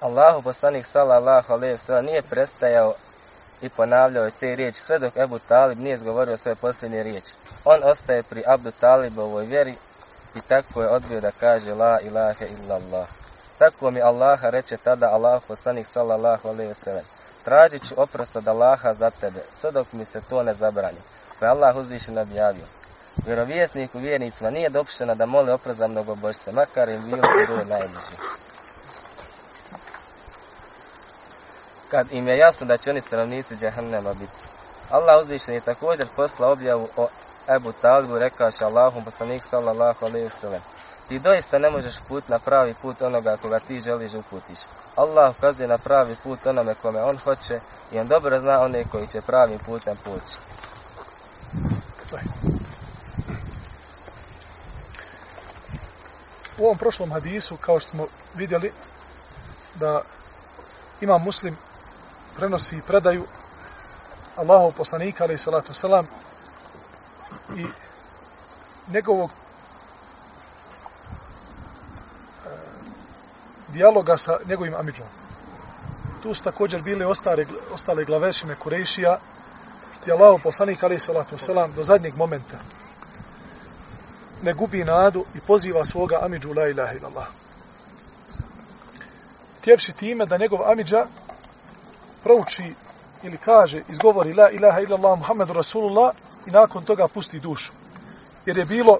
[0.00, 2.94] Allahu poslanik sallallahu alejhi ve sellem nije prestajao
[3.62, 7.32] i ponavljao te riječi sve dok Ebu Talib nije izgovorio svoje posljednje riječi.
[7.64, 9.74] On ostaje pri Abdu Talibovoj vjeri
[10.34, 13.08] i tako je odbio da kaže la ilaha illallah.
[13.58, 17.04] Tako mi Allaha reče tada Allah poslanik sallallahu alejhi ve sellem.
[17.44, 20.98] Tražit ću oprost od Allaha za tebe, sve dok mi se to ne zabrani.
[21.40, 22.64] Pa je Allah uzvišen objavio.
[23.26, 28.16] Vjerovjesniku vjernicima nije dopušteno da mole oprost za mnogobožce, makar im bilo broj najbliži.
[31.90, 34.44] Kad im je jasno da će oni stanovnici džahannema biti.
[34.90, 37.08] Allah uzvišen je također posla objavu o
[37.56, 40.60] Ebu Talibu rekaoši Allahom poslanik sallallahu alaihi wa sallam.
[41.08, 44.58] Ti doista ne možeš put na pravi put onoga koga ti želiš uputiš.
[44.96, 47.60] Allah ukazuje na pravi put onome kome on hoće
[47.92, 50.38] i on dobro zna one koji će pravim putem poći.
[56.58, 58.72] U ovom prošlom hadisu, kao što smo vidjeli,
[59.74, 60.02] da
[61.00, 61.56] ima muslim
[62.38, 63.24] prenosi i predaju
[64.36, 66.06] Allahov poslanika, ali salatu selam,
[67.56, 67.66] i
[68.92, 69.34] njegovog e,
[73.68, 75.06] dijaloga sa njegovim amidžom.
[76.22, 79.18] Tu su također bile ostale, ostale glavešine Kurešija,
[80.06, 82.58] i Allahov poslanik, ali salatu selam, do zadnjeg momenta
[84.42, 87.26] ne gubi nadu i poziva svoga amidžu la ilaha illallah.
[89.60, 91.06] Tjevši time da njegov amidža
[92.28, 92.74] prouči
[93.22, 96.12] ili kaže, izgovori la ilaha illallah Muhammedu Rasulullah
[96.46, 97.72] i nakon toga pusti dušu.
[98.46, 98.98] Jer je bilo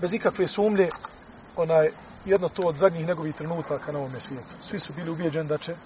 [0.00, 0.88] bez ikakve sumlje
[1.56, 1.90] onaj
[2.24, 4.54] jedno to od zadnjih njegovih trenutaka na ovom svijetu.
[4.62, 5.76] Svi su bili ubijeđeni da će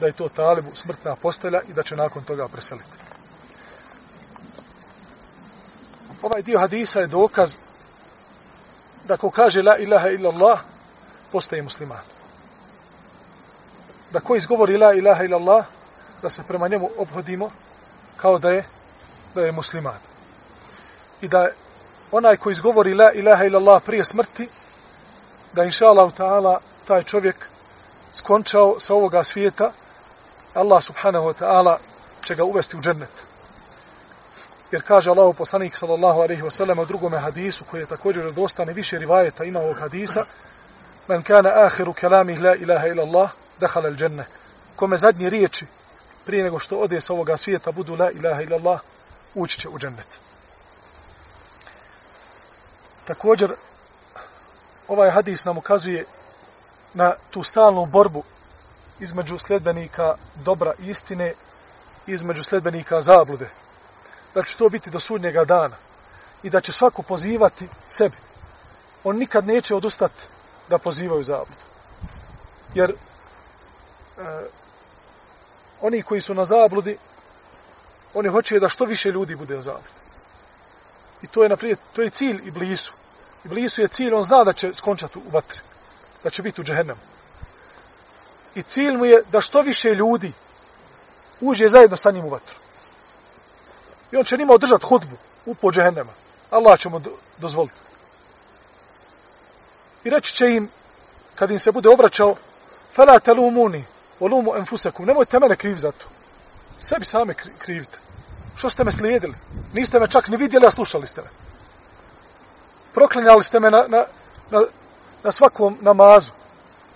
[0.00, 2.98] da je to talibu smrtna postelja i da će nakon toga preseliti.
[6.22, 7.56] Ovaj dio hadisa je dokaz
[9.04, 10.60] da ko kaže la ilaha illallah
[11.32, 12.17] postaje musliman
[14.10, 15.64] da ko izgovori la ilaha ilallah,
[16.22, 17.50] da se prema njemu obhodimo
[18.16, 18.64] kao da je,
[19.34, 19.98] da je musliman.
[21.20, 21.48] I da
[22.12, 24.48] onaj ko izgovori la ilaha ilallah prije smrti,
[25.52, 27.48] da inša Allah ta'ala taj čovjek
[28.12, 29.72] skončao sa ovoga svijeta,
[30.54, 31.76] Allah subhanahu wa ta'ala
[32.24, 33.10] će ga uvesti u džennet.
[34.70, 38.72] Jer kaže Allah poslanik sallallahu alaihi wa sallam u drugome hadisu, koji je također dostane
[38.72, 40.24] više rivajeta ima ovog hadisa,
[41.08, 44.26] men kana ahiru kalami la ilaha illallah, dehal el dženne.
[44.76, 45.66] Kome zadnje riječi
[46.26, 48.80] prije nego što ode sa ovoga svijeta budu la ilaha illallah,
[49.34, 50.18] ući će u džennet.
[53.04, 53.54] Također,
[54.88, 56.04] ovaj hadis nam ukazuje
[56.94, 58.22] na tu stalnu borbu
[59.00, 61.34] između sledbenika dobra istine
[62.06, 63.50] između sledbenika zablude.
[64.34, 65.76] Da će to biti do sudnjega dana
[66.42, 68.16] i da će svako pozivati sebi.
[69.04, 70.24] On nikad neće odustati
[70.68, 71.62] da pozivaju zabludu.
[72.74, 72.94] Jer
[74.18, 74.46] Eh,
[75.80, 76.98] oni koji su na zabludi,
[78.14, 79.94] oni hoće da što više ljudi bude u zabludi.
[81.22, 82.92] I to je, naprijed, to je cilj i blisu.
[83.44, 85.60] I blisu je cilj, on zna da će skončati u vatri.
[86.24, 87.00] Da će biti u džehennemu.
[88.54, 90.32] I cilj mu je da što više ljudi
[91.40, 92.56] uđe zajedno sa njim u vatru.
[94.12, 96.12] I on će njima održati hudbu u po džehennema.
[96.50, 97.00] Allah će mu
[97.38, 97.80] dozvoliti.
[100.04, 100.68] I reći će im,
[101.34, 102.36] kad im se bude obraćao,
[102.92, 103.84] fela telumuni,
[104.20, 106.06] volumu enfusekum, nemojte mene kriv za to.
[106.78, 107.98] Sebi same krivite.
[108.56, 109.34] Što ste me slijedili?
[109.72, 111.28] Niste me čak ni vidjeli, a slušali ste me.
[112.94, 114.04] Proklinjali ste me na, na,
[114.50, 114.60] na,
[115.24, 116.30] na svakom namazu.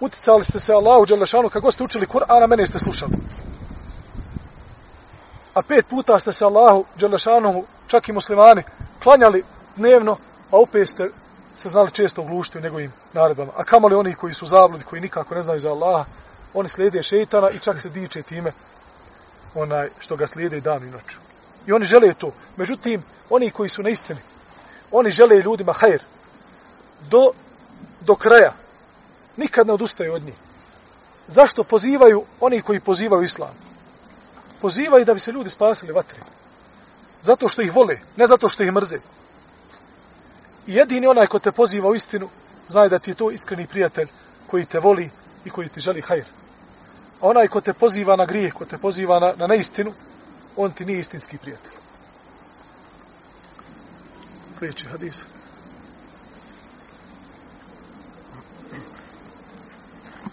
[0.00, 3.12] Uticali ste se Allahu Đelešanu, kako ste učili Kur'ana, mene ste slušali.
[5.54, 8.62] A pet puta ste se Allahu Đelešanu, čak i muslimani,
[9.02, 9.44] klanjali
[9.76, 10.16] dnevno,
[10.50, 11.04] a opet ste
[11.54, 13.52] se znali često uglušiti u njegovim naredbama.
[13.56, 16.04] A kamali oni koji su zabludi, koji nikako ne znaju za Allaha,
[16.54, 18.52] oni slijede šeitana i čak se diče time
[19.54, 21.16] onaj što ga slijede dan i noć.
[21.66, 22.32] I oni žele to.
[22.56, 24.20] Međutim, oni koji su na istini,
[24.90, 26.02] oni žele ljudima hajr
[27.10, 27.30] do,
[28.00, 28.52] do kraja.
[29.36, 30.34] Nikad ne odustaju od njih.
[31.26, 33.54] Zašto pozivaju oni koji pozivaju islam?
[34.60, 36.20] Pozivaju da bi se ljudi spasili vatre.
[37.22, 38.98] Zato što ih vole, ne zato što ih mrze.
[40.66, 42.28] I jedini onaj ko te poziva u istinu,
[42.68, 44.08] znaje da ti je to iskreni prijatelj
[44.46, 45.10] koji te voli
[45.44, 46.24] i koji ti želi hajr.
[47.22, 49.92] Onaj ko te poziva na grijeh, ko te poziva na, na neistinu,
[50.56, 51.72] on ti nije istinski prijatelj.
[54.52, 55.24] Sljedeći hadis.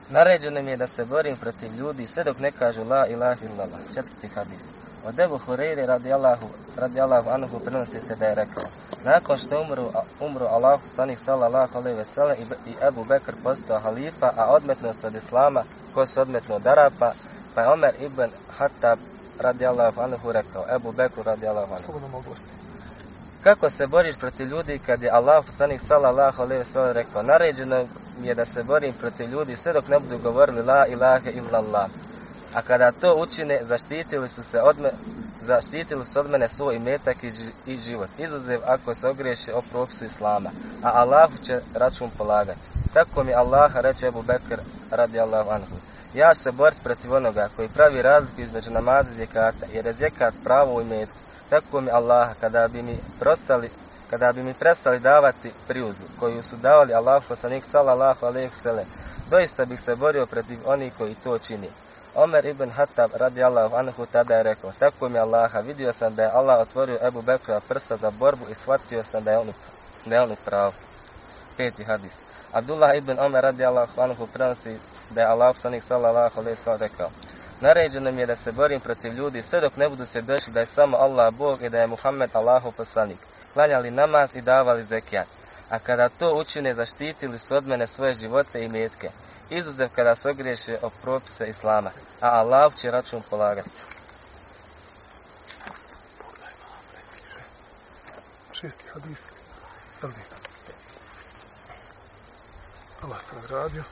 [0.10, 3.80] Naređeno mi je da se borim protiv ljudi sve dok ne kažu la ilaha illallah.
[3.94, 4.62] Četvrti hadis.
[5.06, 8.64] Od Ebu Hureyri radijallahu, radijallahu anhu prenosi se da je rekao
[9.04, 13.80] Nakon što umru, umru Allahu sanih sallallahu alaihi ve sellem i, i Ebu Bekr postao
[13.80, 17.12] halifa, a odmetnuo se od Islama, ko se odmetnuo od Arapa,
[17.56, 19.00] pa je Omer ibn Hattab
[19.40, 21.84] radijallahu anhu rekao, Ebu Bekru radijallahu anhu.
[21.84, 22.34] Slobodno mogu
[23.44, 27.86] Kako se boriš protiv ljudi kad je Allah sanih sallallahu alaihi ve sellem rekao, naređeno
[28.22, 31.90] mi je da se borim protiv ljudi sve dok ne budu govorili la ilaha illallah.
[32.54, 34.92] A kada to učine, zaštitili su se od me,
[35.42, 37.32] zaštitili su od mene svoj imetak i,
[37.66, 40.50] i život, izuzev ako se ogriješe o propisu Islama,
[40.84, 42.70] a Allahu će račun polagati.
[42.94, 45.76] Tako mi Allaha reče Ebu Bekr radi Allahu anhu.
[46.14, 49.94] Ja ću se boriti protiv onoga koji pravi razliku između namaza i zekata, jer je
[49.94, 51.18] zekat pravo u imetku.
[51.50, 53.70] Tako mi Allaha, kada bi mi prostali,
[54.10, 58.86] kada bi mi prestali davati priuzu, koju su davali Allahu poslanik sallallahu alejhi ve sellem,
[59.30, 61.70] doista bih se borio protiv onih koji to čini.
[62.20, 66.32] Omer ibn Hattab radijallahu anhu tada je rekao, tako mi Allaha, vidio sam da je
[66.34, 69.54] Allah otvorio Ebu Bekra prsa za borbu i shvatio sam da je on,
[70.06, 70.74] da je on pravo.
[71.58, 72.18] Peti hadis.
[72.52, 74.78] Abdullah ibn Omer radijallahu anhu prenosi
[75.10, 77.10] da je Allah sanik sallallahu alaihi sallam rekao,
[77.62, 80.66] Naređeno mi je da se borim protiv ljudi sve dok ne budu svjedočili da je
[80.66, 83.20] samo Allah Bog i da je Muhammed Allahov poslanik.
[83.54, 85.28] Klanjali namaz i davali zekijat.
[85.70, 89.10] A kada to učine, zaštitili su od mene svoje živote i metke
[89.50, 93.82] izuzev kada se ogriješe o propise Islama, a Allah će račun polagati.
[98.54, 99.24] Šesti hadis.
[103.02, 103.84] Allah te nagradio.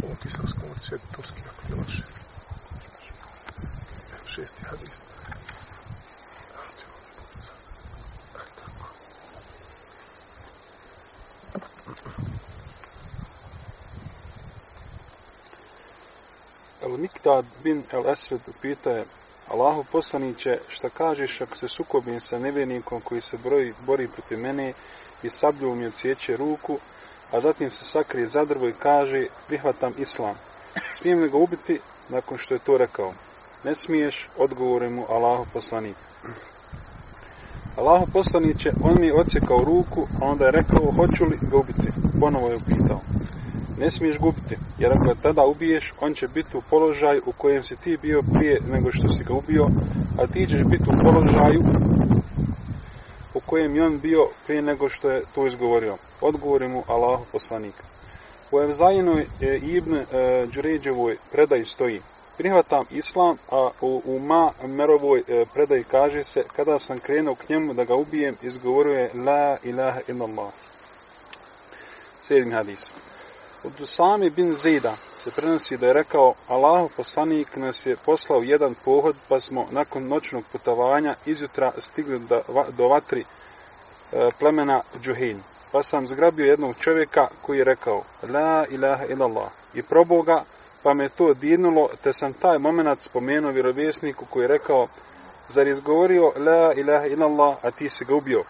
[0.00, 2.24] Samo ti sam skonut sjedi turski ako ti laše
[4.34, 5.04] šesti hadis.
[16.82, 19.04] El Miktad bin El Esved pita je
[19.48, 24.72] Allahu poslaniće, šta kažeš ako se sukobim sa nevjernikom koji se broji, bori protiv mene
[25.22, 26.78] i sablju mi odsjeće ruku,
[27.30, 30.34] a zatim se sakrije za drvo i kaže, prihvatam islam.
[30.98, 33.12] Smijem li ga ubiti nakon što je to rekao?
[33.64, 35.96] ne smiješ, odgovore mu Allahu poslanik.
[37.76, 41.88] Allahu poslaniće, on mi je odsjekao ruku, a onda je rekao, hoću li ga ubiti?
[42.20, 43.00] Ponovo je upitao.
[43.78, 47.62] Ne smiješ gubiti, jer ako ga tada ubiješ, on će biti u položaju u kojem
[47.62, 49.64] si ti bio prije nego što si ga ubio,
[50.18, 51.62] a ti ćeš biti u položaju
[53.34, 55.96] u kojem je on bio prije nego što je to izgovorio.
[56.20, 57.74] Odgovori mu Allahu poslanik.
[58.52, 60.04] U Evzajinoj e, Ibn e,
[60.46, 62.00] Đuređevoj predaj stoji,
[62.36, 67.48] prihvatam islam, a u, u ma merovoj e, predaji kaže se, kada sam krenuo k
[67.48, 70.52] njemu da ga ubijem, izgovorio je la ilaha illallah.
[72.18, 72.90] Sedmi hadis.
[73.64, 78.74] Od Usami bin Zida se prenosi da je rekao, Allahu poslanik nas je poslao jedan
[78.84, 82.42] pohod, pa smo nakon noćnog putovanja izjutra stigli do,
[82.76, 83.24] do vatri e,
[84.38, 85.42] plemena Džuhin.
[85.72, 90.44] Pa sam zgrabio jednog čovjeka koji je rekao, la ilaha illallah, i probao ga,
[90.82, 94.88] pa me to dirnulo, te sam taj moment spomenuo vjerovjesniku koji je rekao,
[95.48, 98.44] zar izgovorio la ilaha illallah, a ti si ga ubio.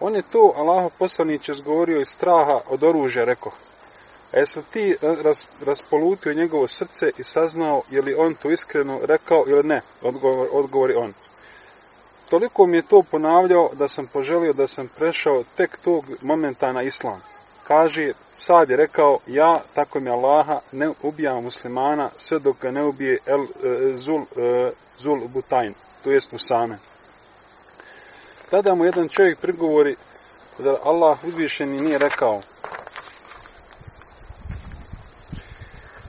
[0.00, 3.52] On je to, Allah poslanić, izgovorio iz straha od oružja, rekao.
[4.32, 8.50] E A jesi ti e, ras, raspolutio njegovo srce i saznao je li on to
[8.50, 11.14] iskreno rekao ili ne, odgovor, odgovori on.
[12.30, 16.82] Toliko mi je to ponavljao da sam poželio da sam prešao tek tog momenta na
[16.82, 17.20] islam
[17.66, 22.84] kaže, sad je rekao, ja, tako mi Allaha, ne ubijam muslimana sve dok ga ne
[22.84, 26.78] ubije El e, Zul, e, Zul Butajn, to jest Usame.
[28.50, 29.96] Tada mu jedan čovjek prigovori,
[30.58, 32.40] zar Allah uzvišeni nije rekao,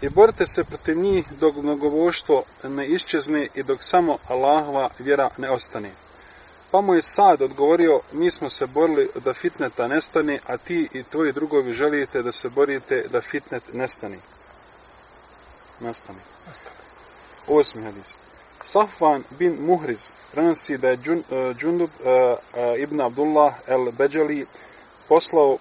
[0.01, 5.49] I borite se protiv njih dok mnogovoštvo ne iščezne i dok samo Allahova vjera ne
[5.49, 5.91] ostane.
[6.71, 11.03] Pa mu je sad odgovorio, mi smo se borili da fitneta nestane, a ti i
[11.03, 14.17] tvoji drugovi želite da se borite da fitnet nestane.
[15.79, 16.19] Nestane.
[16.47, 16.77] Nestane.
[17.47, 18.07] Osmi hadis.
[18.63, 24.45] Safvan bin Muhriz prenosi da je Džun, uh, Džundub uh, uh, ibn Abdullah el Beđali
[25.07, 25.60] poslao uh,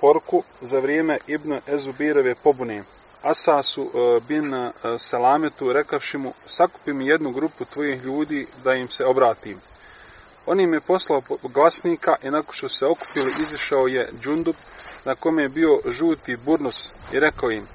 [0.00, 2.82] porku za vrijeme ibn Ezubirove pobune.
[3.30, 8.74] Asasu e, bin e, Selametu Salametu rekavši mu, sakupi mi jednu grupu tvojih ljudi da
[8.74, 9.60] im se obratim.
[10.46, 14.54] On im je poslao glasnika i nakon što se okupili izišao je Džundub
[15.04, 17.66] na kome je bio žuti burnus i rekao im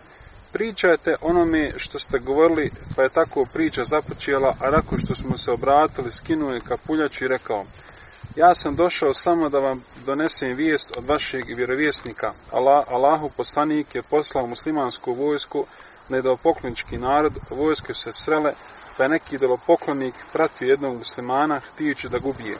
[0.51, 5.51] pričajte onome što ste govorili pa je tako priča započela a nakon što smo se
[5.51, 7.65] obratili skinuo je kapuljač i rekao
[8.35, 12.33] Ja sam došao samo da vam donesem vijest od vašeg vjerovjesnika.
[12.51, 15.65] Allah, Allahu poslanik je poslao muslimansku vojsku
[16.09, 17.33] na idolopoklonički narod.
[17.49, 18.53] Vojske su se srele,
[18.97, 22.57] pa je neki idolopoklonik pratio jednog muslimana, htijući da gubije.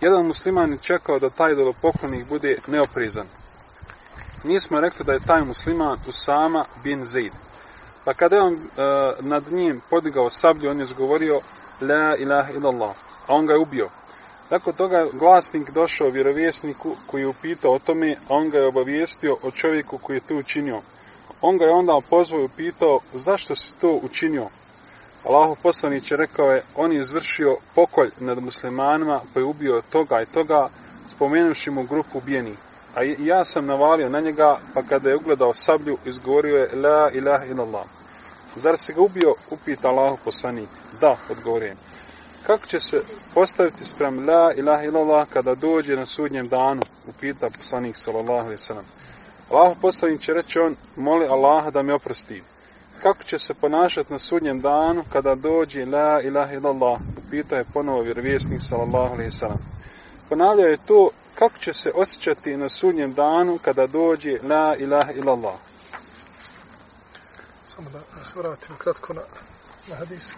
[0.00, 3.26] Jedan musliman je čekao da taj idolopoklonik bude neoprizan.
[4.44, 7.32] Mi smo rekli da je taj musliman Usama bin Zaid.
[8.04, 8.58] Pa kada je on e,
[9.20, 11.40] nad njim podigao sablju, on je zgovorio
[11.80, 12.96] La ilaha illallah,
[13.26, 13.88] a on ga je ubio.
[14.54, 19.36] Nakon toga glasnik došao vjerovjesniku koji je upitao o tome, a on ga je obavijestio
[19.42, 20.80] o čovjeku koji je to učinio.
[21.40, 24.46] On ga je onda pozvao i upitao zašto si to učinio.
[25.24, 30.20] Allahov poslanić je rekao je, on je izvršio pokolj nad muslimanima pa je ubio toga
[30.22, 30.68] i toga,
[31.06, 32.54] spomenuši mu grupu ubijeni.
[32.94, 37.44] A ja sam navalio na njega, pa kada je ugledao sablju, izgovorio je La ilaha
[37.44, 37.86] illallah.
[38.56, 39.34] Zar se ga ubio?
[39.50, 40.68] Upita Allahov poslanik.
[41.00, 41.74] Da, odgovorio
[42.46, 43.02] Kako će se
[43.34, 46.82] postaviti sprem La ilaha illallah kada dođe na sudnjem danu?
[47.08, 48.84] Upita poslanik sallallahu alaihi sallam.
[49.50, 52.42] Allah poslanik će reći on, moli Allaha da me oprosti.
[53.02, 57.00] Kako će se ponašati na sudnjem danu kada dođe La ilaha illallah?
[57.26, 59.58] Upita je ponovo vjerovjesnik sallallahu alaihi sallam.
[60.28, 65.54] Ponavljao je to kako će se osjećati na sudnjem danu kada dođe La ilaha illallah.
[67.64, 69.22] Samo da se vratim kratko na,
[69.88, 70.32] na hadis.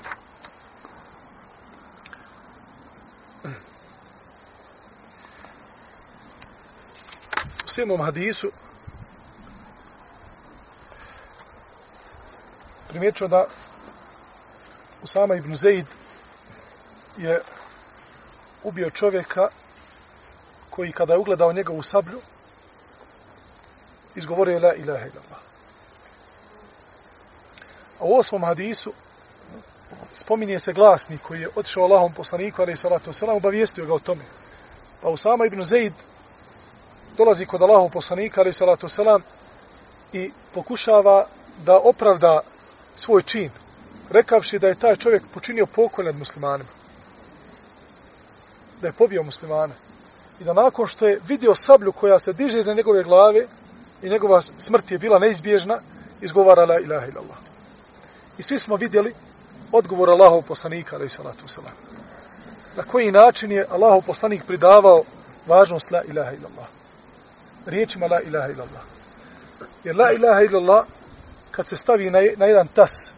[7.77, 8.51] U sedmom hadisu
[12.89, 13.45] primjećao da
[15.03, 15.87] Usama ibn Zaid
[17.17, 17.43] je
[18.63, 19.49] ubio čovjeka
[20.71, 22.21] koji kada je ugledao njegovu sablju
[24.15, 25.41] izgovorio la ilaha illallah.
[28.01, 28.93] A u osmom hadisu
[30.15, 34.25] spominje se glasnik koji je otišao Allahom poslaniku, ali salatu wasalam, obavijestio ga o tome.
[35.03, 35.93] Pa Usama ibn Zaid
[37.17, 39.23] dolazi kod Allahov poslanika, ali salatu selam,
[40.13, 41.27] i pokušava
[41.65, 42.41] da opravda
[42.97, 43.51] svoj čin,
[44.11, 46.71] rekavši da je taj čovjek počinio pokolj nad muslimanima.
[48.81, 49.75] Da je pobio muslimane.
[50.41, 53.47] I da nakon što je vidio sablju koja se diže iznad njegove glave
[54.03, 55.79] i njegova smrt je bila neizbježna,
[56.21, 57.39] izgovara la ilaha illallah.
[58.39, 59.15] I svi smo vidjeli
[59.73, 61.77] odgovor Allahov poslanika, alaih salatu wasalam.
[62.77, 65.03] Na koji način je Allahov poslanik pridavao
[65.47, 66.67] važnost la ilaha illallah.
[67.67, 68.83] Riječima la ilaha illallah.
[69.85, 70.87] Jer la ilaha illallah,
[71.51, 73.13] kad se stavi na, na jedan tas,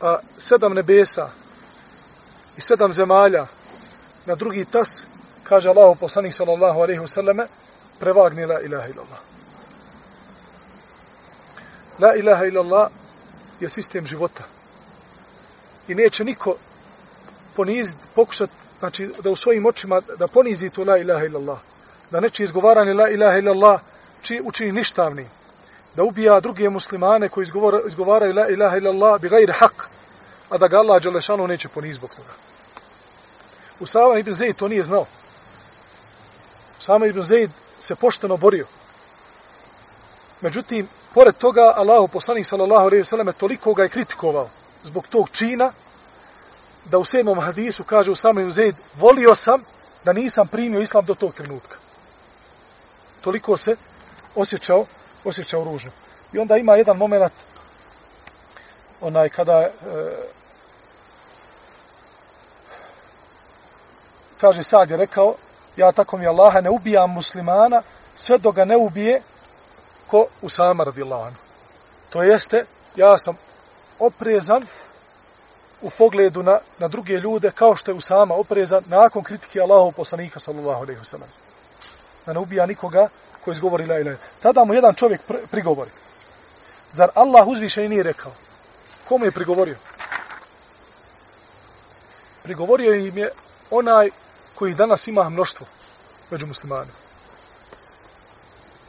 [0.00, 1.30] a sedam nebesa
[2.56, 3.46] i sedam zemalja
[4.26, 5.06] na drugi tas,
[5.44, 7.46] kaže Allahu poslanik sallallahu alaihi wasallame,
[7.98, 9.18] prevagni la ilaha illallah.
[11.98, 12.90] La ilaha illallah
[13.60, 14.44] je sistem života.
[15.88, 16.56] I neće niko
[17.56, 21.58] poniziti, pokušati, znači da u svojim očima da ponizi to la ilaha illallah.
[22.10, 23.80] Da neće izgovaranje la ilaha illallah
[24.22, 25.28] či učini ništavni.
[25.94, 29.88] Da ubija druge muslimane koji izgovara, izgovaraju la ilaha illallah bi gajri haq.
[30.50, 32.32] A da ga Allah Đalešanu neće poniziti zbog toga.
[33.80, 35.06] Usama ibn Zaid to nije znao.
[36.78, 38.66] Usama ibn Zaid se pošteno borio.
[40.40, 44.48] Međutim, pored toga, Allahu poslanik sallallahu alejhi ve selleme toliko ga je kritikovao
[44.82, 45.72] zbog tog čina
[46.84, 49.62] da u sedmom hadisu kaže Usama ibn Zaid, volio sam
[50.04, 51.76] da nisam primio islam do tog trenutka.
[53.20, 53.76] Toliko se
[54.34, 54.84] osjećao,
[55.24, 55.90] osjećao ružno.
[56.32, 57.32] I onda ima jedan moment
[59.00, 59.70] onaj kada e,
[64.40, 65.34] kaže Sad je rekao,
[65.76, 67.82] ja tako mi Allaha ne ubijam muslimana
[68.14, 69.22] sve dok ga ne ubije
[70.06, 71.30] ko Usama radijallahu.
[72.10, 72.64] To jeste,
[72.96, 73.36] ja sam
[73.98, 74.66] oprezan
[75.82, 80.40] u pogledu na, na druge ljude kao što je Usama oprezan nakon kritike Allahov poslanika
[80.40, 81.28] sallallahu alejhi ve sellem.
[82.30, 83.08] Da ne ubija nikoga
[83.44, 84.16] ko izgovori la ilaha.
[84.40, 85.90] Tada mu jedan čovjek pr prigovori.
[86.92, 88.32] Zar Allah uzvišeni nije rekao?
[89.08, 89.76] Komu je prigovorio?
[92.42, 93.30] Prigovorio im je
[93.70, 94.10] onaj
[94.54, 95.66] koji danas ima mnoštvo
[96.30, 96.96] među muslimanima.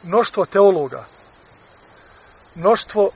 [0.02, 1.04] Mnoštvo teologa.
[2.54, 3.10] Mnoštvo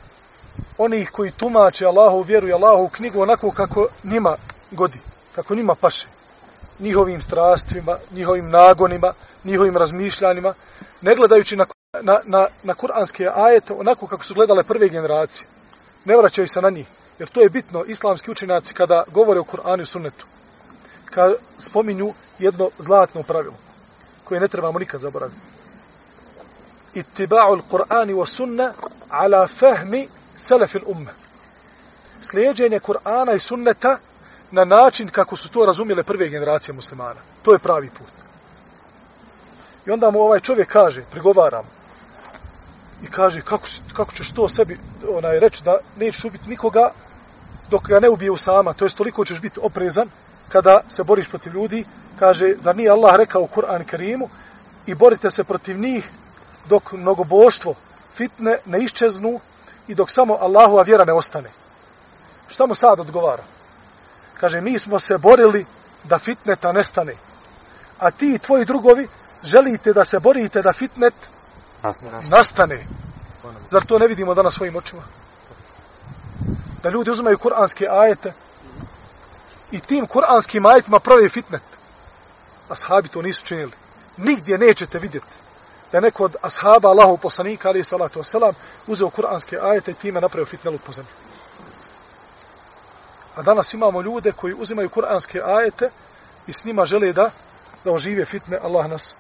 [0.79, 4.37] onih koji tumače Allahu vjeru i Allahu knjigu onako kako njima
[4.71, 5.01] godi,
[5.35, 6.09] kako njima paše.
[6.79, 9.13] Njihovim strastvima, njihovim nagonima,
[9.47, 10.55] njihovim razmišljanjima,
[11.01, 11.67] ne gledajući na,
[12.03, 15.49] na, na, na kuranske ajete onako kako su gledale prve generacije.
[16.05, 16.87] Ne vraćaju se na njih.
[17.19, 20.27] Jer to je bitno, islamski učenjaci kada govore o Kur'anu i sunnetu
[21.05, 23.55] Kad spominju jedno zlatno pravilo
[24.25, 25.41] koje ne trebamo nikad zaboraviti.
[26.95, 28.73] Ittiba'u al-Qur'ani wa sunna
[29.09, 31.11] ala fahmi salaf al-umma.
[32.21, 33.99] Slijedeње Kur'ana i sunneta
[34.51, 37.21] na način kako su to razumjele prve generacije muslimana.
[37.43, 38.09] To je pravi put.
[39.87, 41.65] I onda mu ovaj čovjek kaže, pregovaram,
[43.03, 44.79] i kaže kako, kako ćeš to sebi
[45.11, 46.91] onaj, reći da nećeš ubiti nikoga
[47.71, 50.09] dok ga ne ubije sama, to je toliko ćeš biti oprezan
[50.49, 51.85] kada se boriš protiv ljudi,
[52.19, 54.29] kaže, za nije Allah rekao u Kur'an Kerimu,
[54.87, 56.11] i borite se protiv njih
[56.69, 57.75] dok mnogoboštvo
[58.15, 59.41] fitne ne iščeznu
[59.89, 61.51] i dok samo Allahova vjera ne ostane.
[62.49, 63.43] Šta mu sad odgovara?
[64.41, 65.67] Kaže, mi smo se borili
[66.05, 67.15] da fitneta nestane.
[67.99, 69.09] A ti i tvoji drugovi
[69.43, 71.15] želite da se borite da fitnet
[72.31, 72.87] nastane.
[73.67, 75.03] Zar to ne vidimo danas svojim očima?
[76.83, 78.33] Da ljudi uzmaju kuranske ajete
[79.71, 81.63] i tim kuranskim ajetima pravi fitnet.
[82.69, 83.73] Ashabi to nisu činili.
[84.17, 85.39] Nigdje nećete vidjeti
[85.93, 88.53] da neko od ashaba Allahu poslanika ali salatu wasalam
[88.87, 91.13] uzeo kuranske ajete i time napravio fitnelu po zemlji.
[93.35, 95.91] A danas imamo ljude koji uzimaju kuranske ajete
[96.47, 97.31] i s njima žele da
[97.85, 98.59] da ožive fitne.
[98.63, 99.15] Allah nas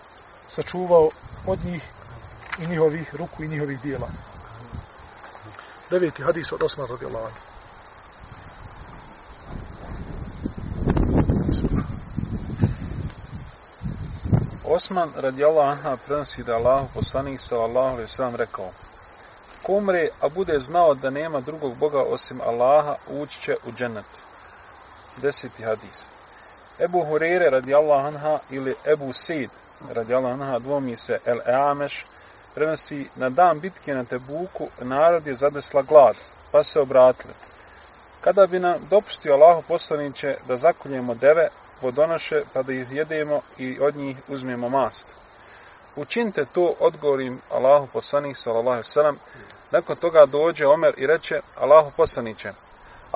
[0.48, 1.10] sačuvao
[1.46, 1.82] od njih
[2.58, 4.08] i njihovih ruku i njihovih dijela.
[5.90, 7.38] Deveti hadis od Osman radijallahu anhu.
[14.64, 18.70] Osman radijallahu anha prenosi da Allah poslanik sallallahu alejhi ve sellem rekao:
[19.62, 24.06] Ko umre, a bude znao da nema drugog Boga osim Allaha, ući će u džennet.
[25.16, 26.06] Deseti hadis.
[26.78, 29.50] Ebu Hurere radijallahu anha ili Ebu Sid
[29.90, 32.06] radijallahu anha dvomi se El Eameš
[32.54, 36.16] prenosi na dan bitke na Tebuku narod je zadesla glad,
[36.52, 37.34] pa se obratili.
[38.20, 41.48] Kada bi nam dopustio Allahu poslaniće da zakoljemo deve,
[41.82, 45.06] vodonoše, pa da ih jedemo i od njih uzmemo mast.
[45.96, 49.18] Učinite to, odgovorim Allahu poslanik, sallallahu sallam,
[49.70, 52.52] nakon toga dođe Omer i reče, Allahu poslaniće,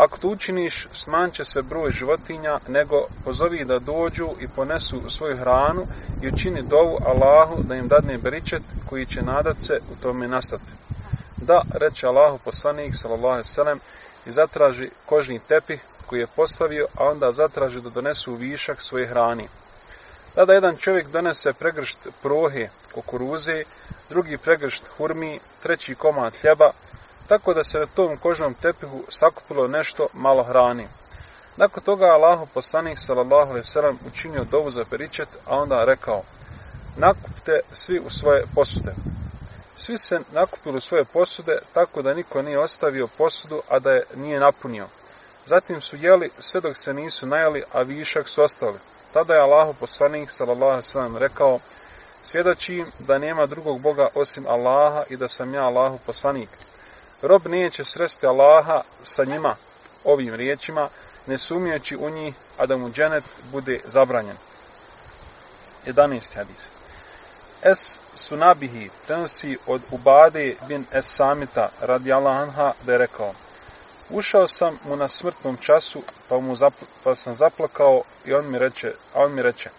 [0.01, 5.87] ako to učiniš, smanće se broj životinja, nego pozovi da dođu i ponesu svoju hranu
[6.23, 10.73] i učini dovu Allahu da im dadne beričet koji će nadat se u tome nastati.
[11.37, 13.79] Da, reče Allahu poslanik, sallallahu sallam,
[14.27, 19.49] i zatraži kožni tepih koji je postavio, a onda zatraži da donesu višak svoje hrani.
[20.35, 23.63] Tada jedan čovjek donese pregršt prohe kukuruze,
[24.09, 26.71] drugi pregršt hurmi, treći komad hljeba,
[27.31, 30.89] tako da se na tom kožnom tepihu sakupilo nešto malo hrani.
[31.57, 36.23] Nakon toga Allahu poslanik sallallahu alejhi ve sellem učinio dovu za peričet, a onda rekao:
[36.97, 38.95] Nakupte svi u svoje posude.
[39.77, 44.07] Svi se nakupili u svoje posude, tako da niko nije ostavio posudu, a da je
[44.15, 44.87] nije napunio.
[45.45, 48.79] Zatim su jeli sve dok se nisu najeli, a višak su ostali.
[49.13, 51.59] Tada je Allahu poslanik sallallahu alejhi ve sellem rekao:
[52.23, 56.49] Svjedočim da nema drugog Boga osim Allaha i da sam ja Allahu poslanik.
[57.23, 59.57] Rob neće sresti Allaha sa njima,
[60.05, 60.89] ovim riječima,
[61.27, 64.37] ne sumnjajući u njih, a da mu dženet bude zabranjen.
[65.87, 66.37] 11.
[66.37, 66.69] hadis.
[67.63, 73.33] Es Sunabihi prenosi od Ubade bin Es Samita radi Allahanha da je rekao
[74.11, 78.59] Ušao sam mu na smrtnom času, pa, mu zapl pa sam zaplakao i on mi
[78.59, 79.71] reče, a on mi reče,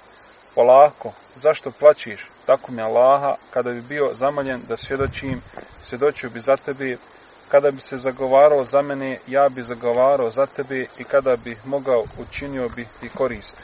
[0.55, 2.31] polako, zašto plaćiš?
[2.45, 5.41] tako mi Allaha, kada bi bio zamaljen da svjedočim,
[5.81, 6.97] svjedočio bi za tebe,
[7.51, 12.03] kada bi se zagovarao za mene, ja bi zagovarao za tebe i kada bi mogao,
[12.17, 13.57] učinio bi ti korist.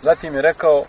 [0.00, 0.84] Zatim je rekao,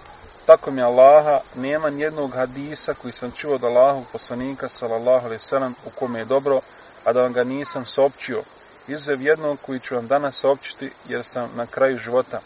[0.45, 5.75] tako mi Allaha, nema nijednog hadisa koji sam čuo od Allahu poslanika, sallallahu alaihi sallam,
[5.85, 6.61] u kome je dobro,
[7.03, 8.43] a da vam ga nisam saopćio,
[8.87, 12.41] izuzev jednog koji ću vam danas saopćiti, jer sam na kraju života.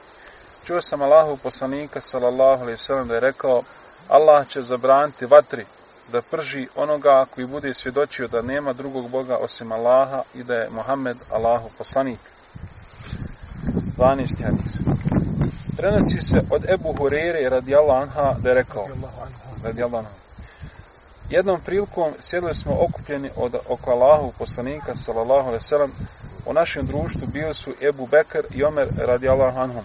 [0.64, 3.64] Čuo sam Allahu poslanika, sallallahu alaihi sallam, da je rekao,
[4.08, 5.66] Allah će zabraniti vatri,
[6.12, 10.70] da prži onoga koji bude svjedočio da nema drugog Boga osim Allaha i da je
[10.70, 12.20] Muhammed Allahu poslanik.
[13.98, 14.44] 12.
[14.44, 14.78] hadis.
[15.78, 18.88] Prenosi se od Ebu Hurere radijallahu anha da je rekao,
[19.64, 20.20] radijallahu anha,
[21.30, 25.92] Jednom prilikom sjedili smo okupljeni od oko Allahu poslanika sallallahu alejhi ve sellem.
[26.46, 29.84] U našem društvu bili su Ebu Bekr i Omer radijallahu anhum.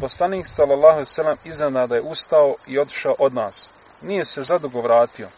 [0.00, 3.70] Poslanik sallallahu alejhi ve sellem iznenada je ustao i otišao od nas.
[4.02, 5.28] Nije se zadugo vratio.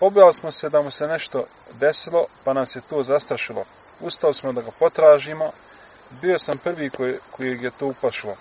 [0.00, 3.64] Pobojali smo se da mu se nešto desilo, pa nas je to zastrašilo.
[4.00, 5.50] Ustali smo da ga potražimo.
[6.20, 8.36] Bio sam prvi koji, koji je to upašlo.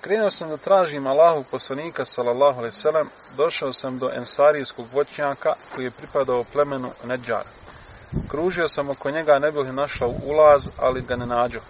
[0.00, 5.54] Krenuo sam da tražim Allahog poslanika sallallahu alejhi ve sellem, došao sam do ensarijskog voćnjaka
[5.74, 7.44] koji je pripadao plemenu Nedžar.
[8.28, 11.60] Kružio sam oko njega, ne bih našao ulaz, ali ga ne nađo.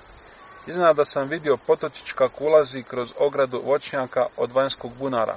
[0.68, 5.36] Iznada sam vidio potočić kako ulazi kroz ogradu voćnjaka od vanjskog bunara.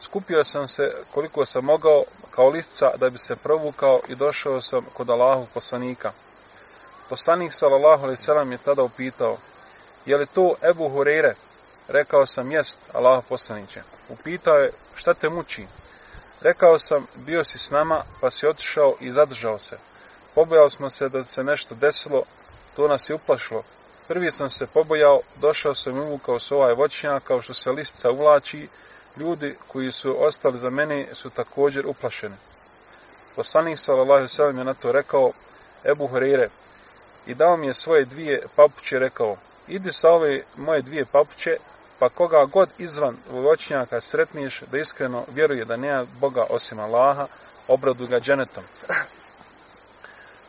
[0.00, 4.86] Skupio sam se koliko sam mogao kao listica da bi se provukao i došao sam
[4.94, 6.12] kod Allahu poslanika.
[7.08, 9.36] Poslanik sallallahu alejhi ve sellem je tada upitao:
[10.06, 11.34] "Je li to Ebu Hurajre?"
[11.88, 15.66] Rekao sam: "Jest, Allah poslanice." Upitao je: "Šta te muči?"
[16.40, 19.78] Rekao sam: "Bio si s nama, pa si otišao i zadržao se.
[20.34, 22.22] Pobojali smo se da se nešto desilo,
[22.76, 23.62] to nas je uplašilo.
[24.12, 28.10] Prvi sam se pobojao, došao sam i uvukao se ovaj voćnjak, kao što se listica
[28.10, 28.68] uvlači,
[29.16, 32.34] ljudi koji su ostali za mene su također uplašeni.
[33.36, 35.32] Poslanik sallallahu alejhi ve sellem je na to rekao
[35.92, 36.48] Ebu Hurajre
[37.26, 39.36] i dao mi je svoje dvije papuće rekao
[39.68, 41.56] idi sa ove moje dvije papuće
[41.98, 47.26] pa koga god izvan voćnjaka sretniš da iskreno vjeruje da nema Boga osim Allaha
[47.68, 48.64] obradu ga dženetom.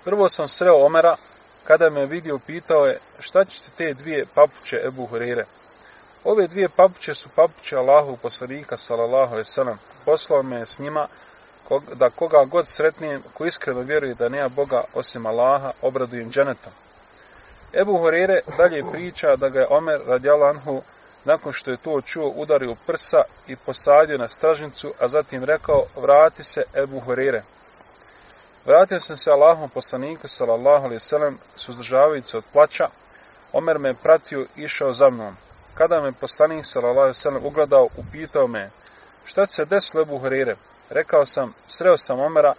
[0.03, 1.15] Prvo sam sreo Omera
[1.63, 5.45] kada me vidio pitao je šta ćete te dvije papuće Ebu Hurere?
[6.23, 9.75] Ove dvije papuće su papuće Allahu poslanika sallallahu alejhi ve.
[10.05, 11.07] Poslao me s njima
[11.95, 16.73] da koga god sretnijem ko iskreno vjeruje da nema Boga osim Allaha, obradujem dženetom.
[17.73, 20.81] Ebu Horere dalje priča da ga je Omer radijal Anhu
[21.25, 25.83] nakon što je to čuo udario u prsa i posadio na stražnicu, a zatim rekao
[25.95, 27.43] vrati se Ebu Horere.
[28.65, 32.85] Vratio sam se Allahom poslaniku sallallahu alejhi ve sellem suzdržavajući od plaća.
[33.53, 35.35] Omer me pratio i išao za mnom.
[35.73, 38.69] Kada me poslanik sallallahu alejhi ve sellem ugledao, upitao me:
[39.25, 40.55] "Šta se desilo Ebu Hurajre?"
[40.89, 42.53] Rekao sam: "Sreo sam Omera,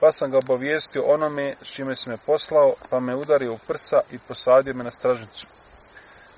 [0.00, 4.00] pa sam ga obavijestio onome s čime se me poslao, pa me udario u prsa
[4.10, 5.46] i posadio me na stražnicu."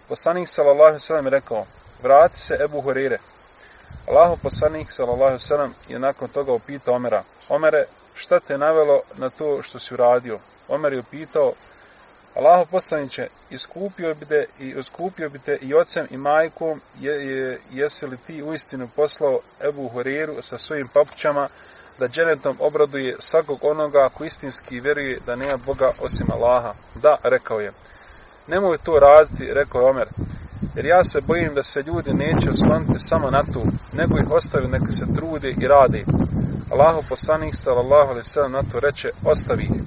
[0.09, 1.67] Poslanik sallallahu alejhi ve sellem rekao:
[2.03, 3.19] "Vrati se Ebu Hurajre."
[4.09, 7.85] Allahov poslanik sallallahu alejhi ve sellem je nakon toga upitao Omera: "Omere,
[8.23, 11.53] šta te navelo na to što si uradio?" Omer je upitao:
[12.35, 17.61] Allaho poslaniće, iskupio bi te i iskupio bi te i ocem i majkom, je, je,
[17.71, 21.49] jesi li ti uistinu poslao Ebu Horeru sa svojim papućama
[21.99, 26.75] da dženetom obraduje svakog onoga ko istinski vjeruje da nema Boga osim Allaha.
[26.95, 27.73] Da, rekao je.
[28.47, 30.09] Nemoj to raditi, rekao je Omer,
[30.77, 33.63] jer ja se bojim da se ljudi neće osloniti samo na to,
[33.93, 36.05] nego ih ostavi neka se trude i rade.
[36.73, 39.83] Allahu poslanik sallallahu alaihi sellem na to reče, ostavi ih.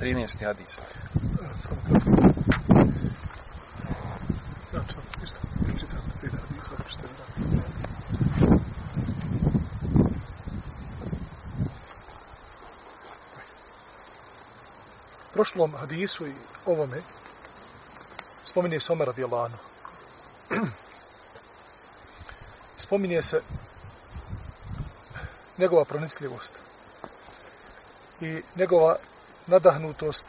[0.00, 0.44] 13.
[0.46, 0.78] hadis
[1.12, 1.48] Da,
[4.70, 5.00] kratko.
[5.24, 5.96] Isto.
[15.28, 16.34] U prošlom hadisu i
[16.66, 17.02] ovome
[18.42, 19.56] spominje se Omer radijalanu.
[22.76, 23.42] spominje se
[25.58, 26.54] njegova pronicljivost
[28.20, 28.96] i njegova
[29.46, 30.24] nadahnutost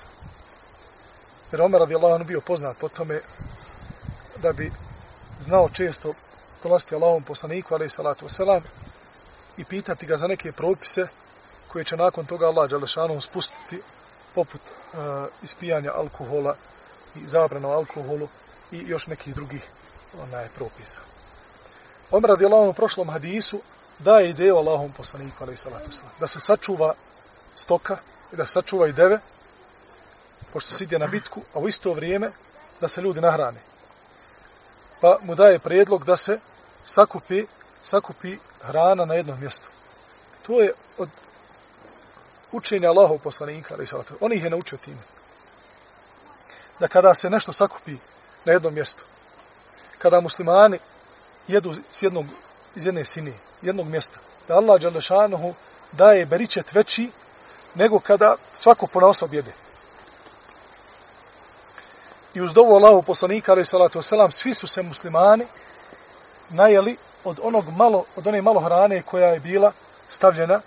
[1.52, 3.22] Jer Omer radijallahu anhu bio poznat po tome
[4.38, 4.72] da bi
[5.40, 6.14] znao često
[6.64, 8.62] dolaziti Allahom poslaniku, alaih salatu wasalam,
[9.58, 11.08] i pitati ga za neke propise
[11.68, 13.82] koje će nakon toga Allah Đalešanom spustiti
[14.36, 15.00] poput uh,
[15.42, 16.56] ispijanja alkohola
[17.16, 18.28] i zabrana o alkoholu
[18.72, 19.70] i još nekih drugih
[20.22, 21.00] onaj, propisa.
[22.12, 23.62] Omer radijallahu anhu u prošlom hadisu
[24.00, 26.94] daje ideju Allahom poslaniku, ali salatu wasalam, da se sačuva
[27.56, 27.98] stoka
[28.34, 29.20] i da se sačuva i deve,
[30.54, 32.32] pošto se ide na bitku, a u isto vrijeme
[32.82, 33.62] da se ljudi nahrane.
[35.02, 36.40] Pa mu daje predlog da se
[36.84, 37.46] sakupi,
[37.82, 39.68] sakupi hrana na jednom mjestu.
[40.48, 41.10] To je od
[42.52, 44.18] učenja Allahov poslanika, ali salatu.
[44.22, 45.02] On ih je naučio time.
[46.80, 47.98] Da kada se nešto sakupi
[48.46, 49.04] na jednom mjestu,
[49.98, 50.80] kada muslimani
[51.48, 52.26] jedu s jednog,
[52.76, 55.54] iz jedne sinije, jednog mjesta, da Allah Đalešanuhu
[55.92, 57.12] daje beričet veći
[57.76, 59.52] nego kada svako ponaosob jede
[62.34, 65.46] i uz dovu Allahu poslanika ali salatu wasalam, svi su se muslimani
[66.50, 69.72] najeli od onog malo, od one malo hrane koja je bila
[70.10, 70.62] stavljena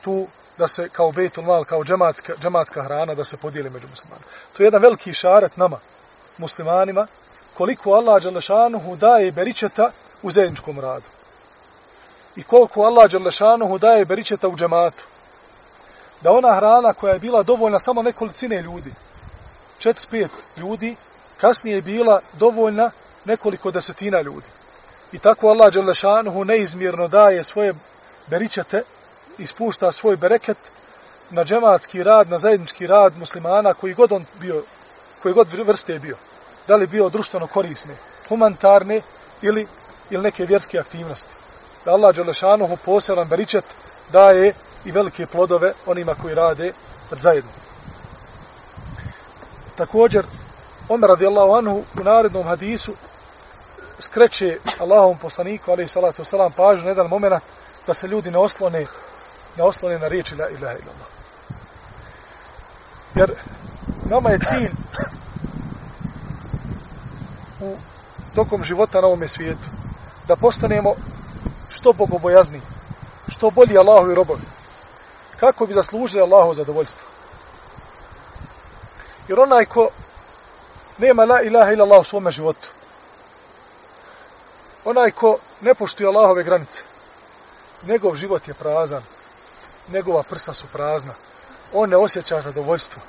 [0.00, 0.26] tu
[0.58, 4.26] da se kao betul mal, kao džematska, džematska hrana da se podijeli među muslimanima.
[4.52, 5.78] To je jedan veliki šaret nama,
[6.38, 7.06] muslimanima,
[7.54, 9.90] koliko Allah Đalešanuhu daje beričeta
[10.22, 11.06] u zajedničkom radu.
[12.36, 15.06] I koliko Allah Đalešanuhu daje beričeta u džematu.
[16.22, 18.94] Da ona hrana koja je bila dovoljna samo nekolicine ljudi,
[19.78, 20.96] 4-5 ljudi,
[21.40, 22.90] kasnije je bila dovoljna
[23.24, 24.46] nekoliko desetina ljudi.
[25.12, 27.74] I tako Allah Đelešanuhu neizmjerno daje svoje
[28.26, 28.82] beričete
[29.38, 30.58] i spušta svoj bereket
[31.30, 34.64] na džematski rad, na zajednički rad muslimana koji god on bio,
[35.22, 36.16] koji god vrste je bio.
[36.68, 37.96] Da li bio društveno korisne,
[38.28, 39.00] humanitarne
[39.42, 39.66] ili,
[40.10, 41.41] ili neke vjerske aktivnosti.
[41.84, 43.64] Da Allah Đelešanuhu poseban beričet
[44.12, 44.54] daje
[44.84, 46.72] i velike plodove onima koji rade
[47.10, 47.50] zajedno.
[49.76, 50.26] Također,
[50.88, 52.92] Omer radijallahu anhu u narednom hadisu
[53.98, 57.34] skreće Allahovom poslaniku, ali salatu salam, pažu na jedan moment
[57.86, 58.86] da se ljudi ne oslone,
[59.56, 61.08] ne oslone na riječi la ilaha illallah.
[63.14, 63.32] Jer
[64.10, 64.70] nama je cilj
[67.60, 67.76] u
[68.34, 69.68] tokom života na ovome svijetu
[70.28, 70.94] da postanemo
[71.74, 72.60] što bogobojazni,
[73.28, 74.42] što bolji Allahu i robovi.
[75.40, 77.08] Kako bi zaslužili Allahovo zadovoljstvo.
[79.28, 79.88] Jer onaj ko
[80.98, 82.68] nema la ilaha ila Allah u svome životu,
[84.84, 86.82] onaj ko ne poštuje Allahove granice,
[87.82, 89.02] njegov život je prazan,
[89.88, 91.14] njegova prsa su prazna,
[91.72, 93.02] on ne osjeća zadovoljstvo,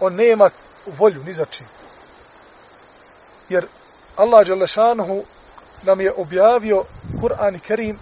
[0.00, 0.50] on nema
[0.86, 1.66] volju ni za čim.
[3.48, 3.66] Jer
[4.16, 5.24] Allah Đelešanuhu
[5.82, 6.84] nam je objavio
[7.20, 7.98] Kur'an i Kerim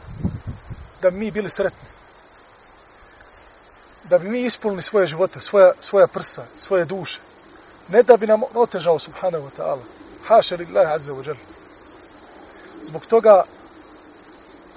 [1.02, 1.88] da bi mi bili sretni.
[4.04, 7.20] Da bi mi ispunili svoje živote, svoja, svoja prsa, svoje duše.
[7.88, 9.82] Ne da bi nam otežao subhanahu wa ta'ala.
[10.26, 11.36] Haša lillahi azza wa jel.
[12.84, 13.44] Zbog toga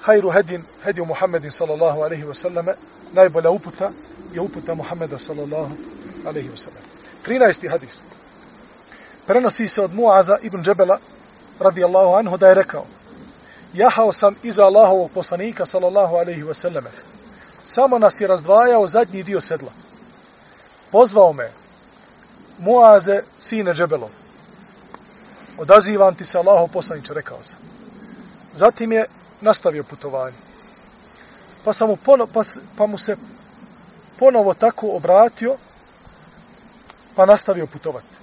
[0.02, 2.74] hajru hedin, hediju Muhammedin sallallahu alaihi wa sallame,
[3.14, 3.92] najbolja uputa
[4.34, 5.72] je uputa Muhammeda sallallahu
[6.26, 6.84] alaihi wa sallam.
[7.26, 7.70] 13.
[7.70, 8.02] hadis.
[9.28, 11.00] Prenosi se od Muaza ibn Džebela
[11.62, 12.86] radijallahu anhu da je rekao
[13.74, 16.84] Jahao sam iza Allahovog poslanika sallallahu alaihi wasallam.
[17.62, 19.72] Samo nas je razdvajao zadnji dio sedla.
[20.92, 21.52] Pozvao me
[22.58, 24.10] Muaze, sine Džebelov.
[25.58, 27.60] Odazivam ti se Allahov poslaniče, rekao sam.
[28.52, 29.06] Zatim je
[29.42, 30.38] nastavio putovanje.
[31.64, 32.42] Pa, sam mu, pono, pa,
[32.78, 33.16] pa mu se
[34.20, 35.58] ponovo tako obratio,
[37.16, 38.18] pa nastavio putovati.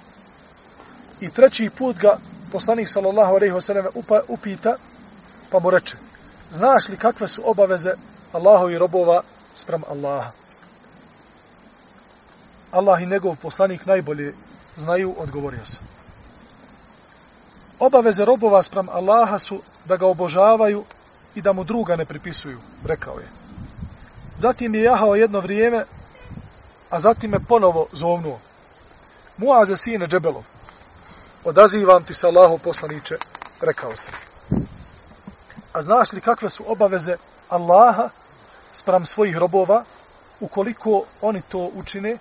[1.20, 2.18] I treći put ga
[2.52, 3.86] poslanik sallallahu alejhi ve sellem
[4.28, 4.76] upita
[5.50, 5.96] pa mu reče:
[6.50, 7.94] "Znaš li kakve su obaveze
[8.32, 9.22] Allahovi robova
[9.54, 10.30] sprem Allaha?"
[12.72, 14.34] Allah i njegov poslanik najbolje
[14.76, 15.84] znaju, odgovorio sam.
[17.78, 20.84] Obaveze robova sprem Allaha su da ga obožavaju
[21.34, 23.28] i da mu druga ne pripisuju, rekao je.
[24.36, 25.84] Zatim je jahao jedno vrijeme,
[26.90, 28.38] a zatim je ponovo zovnuo.
[29.36, 30.42] Muaze sine Džebelov,
[31.48, 33.16] odazivam ti se Allahu poslaniče,
[33.60, 34.14] rekao sam.
[35.72, 37.16] A znaš li kakve su obaveze
[37.48, 38.08] Allaha
[38.72, 39.84] spram svojih robova,
[40.40, 42.18] ukoliko oni to učine,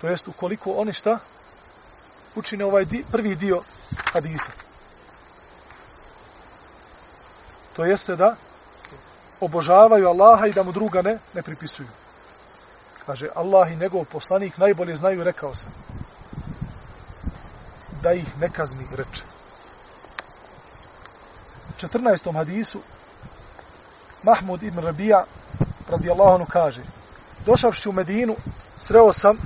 [0.00, 1.18] to jest ukoliko oni šta,
[2.34, 3.62] učine ovaj di, prvi dio
[4.12, 4.50] hadisa.
[7.76, 8.36] To jeste da
[9.40, 11.88] obožavaju Allaha i da mu druga ne, ne pripisuju.
[13.06, 15.72] Kaže, Allah i njegov poslanik najbolje znaju, rekao sam
[18.02, 19.22] da ih ne kazni reče.
[21.68, 22.34] U 14.
[22.34, 22.80] hadisu
[24.22, 25.24] Mahmud ibn Rabija
[25.88, 26.82] radijallahu anhu kaže
[27.46, 28.36] došavši u Medinu
[28.78, 29.36] sreo sam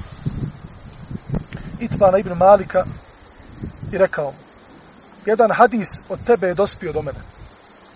[1.81, 2.85] Itbana ibn Malika
[3.93, 4.51] i rekao mu
[5.27, 7.19] jedan hadis od tebe je dospio do mene.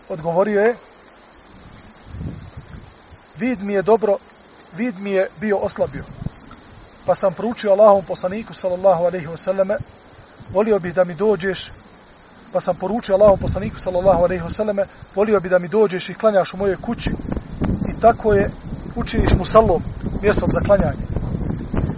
[0.08, 0.76] Odgovorio je
[3.36, 4.18] vid mi je dobro,
[4.72, 6.04] vid mi je bio oslabio.
[7.06, 9.76] Pa sam proučio Allahom poslaniku sallallahu alaihi wa sallame
[10.52, 11.72] volio bih da mi dođeš,
[12.52, 14.84] pa sam poručio Allahom poslaniku sallallahu alaihi wasallam,
[15.14, 17.10] volio bih da mi dođeš i klanjaš u mojoj kući
[17.88, 18.50] i tako je
[18.96, 19.82] učiniš mu salom,
[20.22, 21.06] mjestom za klanjanje.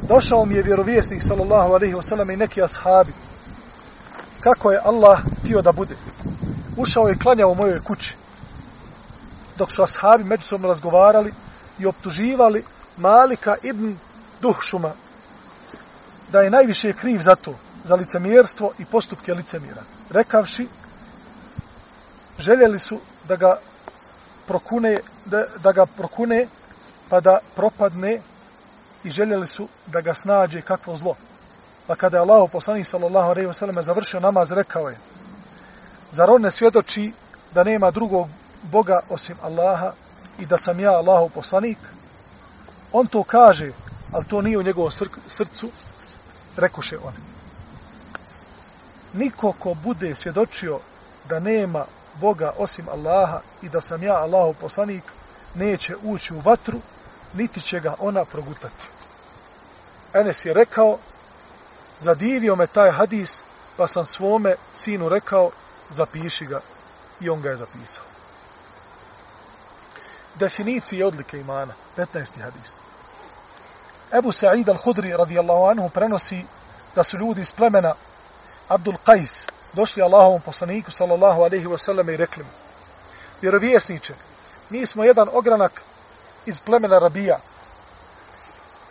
[0.08, 3.12] Došao mi je vjerovjesnik sallallahu alaihi wasallam i neki ashabi.
[4.40, 5.96] Kako je Allah tio da bude?
[6.76, 8.16] Ušao je i klanjao u mojoj kući.
[9.56, 11.32] Dok su ashabi međusobno razgovarali
[11.78, 12.64] i optuživali
[12.96, 13.96] Malika ibn
[14.40, 14.92] Duhšuma
[16.32, 17.52] da je najviše kriv za to
[17.86, 19.82] za licemjerstvo i postupke licemjera.
[20.10, 20.68] Rekavši,
[22.38, 23.58] željeli su da ga
[24.46, 26.46] prokune, da, da ga prokune,
[27.08, 28.20] pa da propadne
[29.04, 31.14] i željeli su da ga snađe kakvo zlo.
[31.86, 34.98] Pa kada je Allah poslanik sallallahu alejhi ve selleme završio namaz, rekao je:
[36.10, 37.12] Zar on ne svjedoči
[37.54, 38.28] da nema drugog
[38.62, 39.92] Boga osim Allaha
[40.38, 41.78] i da sam ja Allahov poslanik?
[42.92, 43.72] On to kaže,
[44.12, 44.90] ali to nije u njegovom
[45.26, 45.70] srcu,
[46.56, 47.35] rekoše oni
[49.16, 50.80] niko ko bude svjedočio
[51.28, 51.86] da nema
[52.20, 55.04] Boga osim Allaha i da sam ja Allahov poslanik,
[55.54, 56.80] neće ući u vatru,
[57.34, 58.88] niti će ga ona progutati.
[60.14, 60.98] Enes je rekao,
[61.98, 63.42] zadivio me taj hadis,
[63.76, 65.50] pa sam svome sinu rekao,
[65.88, 66.60] zapiši ga.
[67.20, 68.04] I on ga je zapisao.
[70.34, 72.42] Definicije odlike imana, 15.
[72.42, 72.78] hadis.
[74.12, 76.44] Ebu Sa'id al-Hudri radijallahu anhu prenosi
[76.94, 77.94] da su ljudi iz plemena
[78.68, 82.50] Abdul Qais došli Allahovom poslaniku sallallahu alaihi wasallam, i rekli mu
[83.42, 84.14] vjerovjesniče,
[84.70, 85.82] mi smo jedan ogranak
[86.46, 87.38] iz plemena Rabija.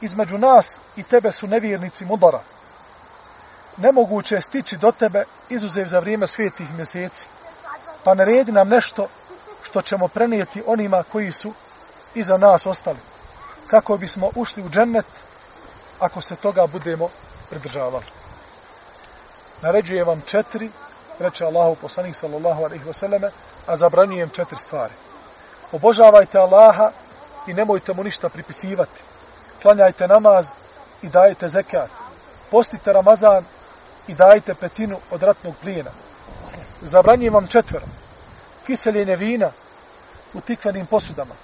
[0.02, 2.42] Između nas i tebe su nevjernici mudara.
[3.78, 7.28] Nemoguće je stići do tebe izuzev za vrijeme svetih mjeseci.
[8.04, 9.08] Pa naredi nam nešto
[9.64, 11.54] što ćemo prenijeti onima koji su
[12.16, 13.00] iza nas ostali.
[13.68, 15.06] Kako bismo ušli u džennet
[16.00, 17.10] ako se toga budemo
[17.50, 18.06] pridržavali.
[19.62, 20.70] Naređuje vam četiri,
[21.20, 23.30] reče Allahu poslanik sallallahu alaihi wasallame,
[23.68, 24.94] a zabranjujem četiri stvari.
[25.72, 26.92] Obožavajte Allaha
[27.48, 29.02] i nemojte mu ništa pripisivati.
[29.62, 30.52] Klanjajte namaz
[31.02, 31.90] i dajete zekat.
[32.52, 33.46] Postite Ramazan
[34.08, 35.92] i dajte petinu od ratnog plijena.
[36.82, 37.86] Zabranjujem vam četvero.
[38.66, 39.52] Kiseljenje vina
[40.34, 41.36] u tikvenim posudama,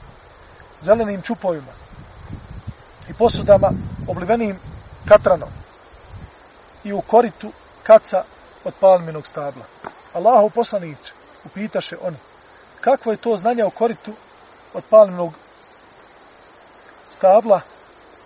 [0.79, 1.73] zelenim čupovima
[3.09, 3.71] i posudama
[4.07, 4.59] oblivenim
[5.05, 5.49] katranom
[6.83, 7.51] i u koritu
[7.83, 8.23] kaca
[8.63, 9.65] od palminog stabla.
[10.13, 10.97] Allahu poslanić
[11.45, 12.17] upitaše oni,
[12.81, 14.13] kakvo je to znanje o koritu
[14.73, 15.33] od palminog
[17.09, 17.61] stabla?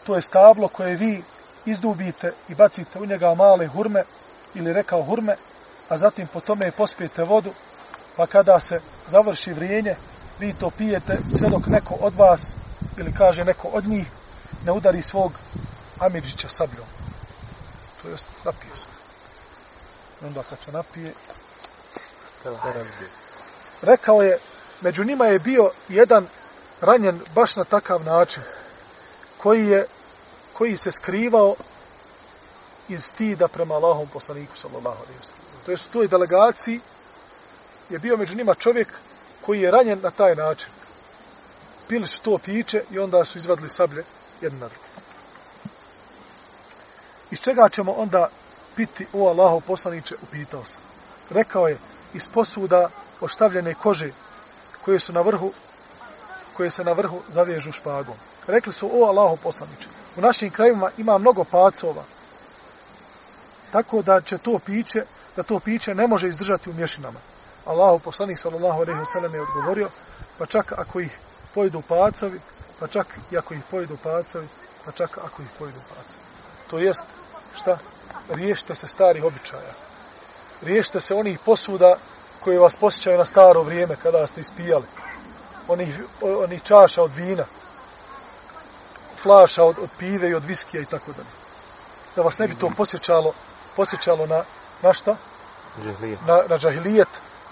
[0.05, 1.23] To je stablo koje vi
[1.65, 4.03] izdubite i bacite u njega male hurme
[4.53, 5.35] ili rekao hurme,
[5.89, 7.53] a zatim po tome pospijete vodu,
[8.15, 9.95] pa kada se završi vrijenje,
[10.39, 12.55] vi to pijete sve dok neko od vas,
[12.97, 14.07] ili kaže neko od njih,
[14.65, 15.31] ne udari svog
[15.99, 16.87] Amirđića sabljom.
[18.01, 18.94] To jest, napio sam
[20.25, 21.13] onda kad se napije,
[23.81, 24.37] rekao je,
[24.81, 26.27] među njima je bio jedan
[26.81, 28.43] ranjen baš na takav način,
[29.37, 29.85] koji je,
[30.53, 31.55] koji se skrivao
[32.89, 35.45] iz stida prema Allahom poslaniku, sallallahu alaihi wa sallam.
[35.65, 36.79] To je u toj delegaciji
[37.89, 38.87] je bio među njima čovjek
[39.41, 40.69] koji je ranjen na taj način.
[41.87, 44.03] Pili su to piće i onda su izvadili sablje
[44.41, 44.85] jedno na drugo.
[47.31, 48.29] Iz čega ćemo onda
[48.75, 50.81] piti, o Allahov poslaniče, upitao sam.
[51.29, 51.77] Rekao je,
[52.13, 52.89] iz posuda
[53.21, 54.11] oštavljene kože,
[54.85, 55.51] koje su na vrhu,
[56.53, 58.15] koje se na vrhu zavežu špagom.
[58.47, 62.03] Rekli su, o Allahov poslaniče, u našim krajima ima mnogo pacova,
[63.71, 65.05] tako da će to piće,
[65.35, 67.19] da to piće ne može izdržati u mješinama.
[67.65, 69.89] Allahov poslanik, sallallahu alejhi ve sellem je odgovorio,
[70.37, 71.17] pa čak ako ih
[71.53, 72.39] pojedu pacovi,
[72.79, 74.47] pa čak i ako ih pojedu pacovi,
[74.85, 76.23] pa čak ako ih pojedu pacovi.
[76.69, 77.05] To jest,
[77.55, 77.77] šta?
[78.29, 79.73] riješite se starih običaja.
[80.61, 81.95] Riješite se onih posuda
[82.39, 84.85] koje vas posjećaju na staro vrijeme kada ste ispijali.
[85.67, 87.45] Onih, onih čaša od vina,
[89.23, 91.29] flaša od, od pive i od viskija i tako dalje.
[92.15, 93.33] Da vas ne bi to posjećalo,
[93.75, 94.43] posjećalo na,
[94.81, 95.15] na šta?
[96.27, 97.07] Na, na džahilijet,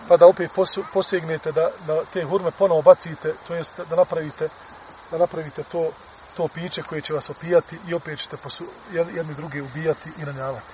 [0.08, 4.49] pa da opet posu, posegnete da, da te hurme ponovo bacite, to jest da napravite,
[5.12, 5.89] da napravite to
[6.38, 10.74] to piće koje će vas opijati i opet ćete posu, jedni drugi ubijati i ranjavati.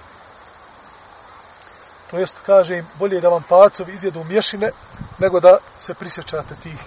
[2.11, 4.71] To jest, kaže im, bolje da vam pacovi izjedu mješine,
[5.19, 6.79] nego da se prisjećate tih,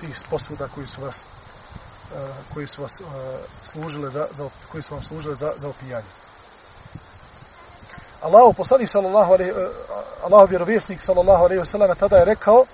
[0.00, 1.24] tih posuda koji su vas,
[2.12, 2.18] uh,
[2.54, 3.06] koji su vas uh,
[3.62, 6.08] služile za, za, koji su vam služile za, za opijanje.
[8.22, 9.68] Allah, poslanik sallallahu alejhi e,
[10.22, 12.66] Allahu vjerovjesnik sallallahu alejhi ve sellem tada je rekao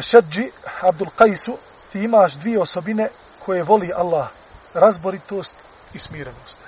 [0.00, 0.50] Šadži
[0.80, 1.56] Abdul Qais
[1.92, 3.08] ti imaš dvije osobine
[3.44, 4.28] koje voli Allah,
[4.74, 5.56] razboritost
[5.94, 6.60] i smirenost.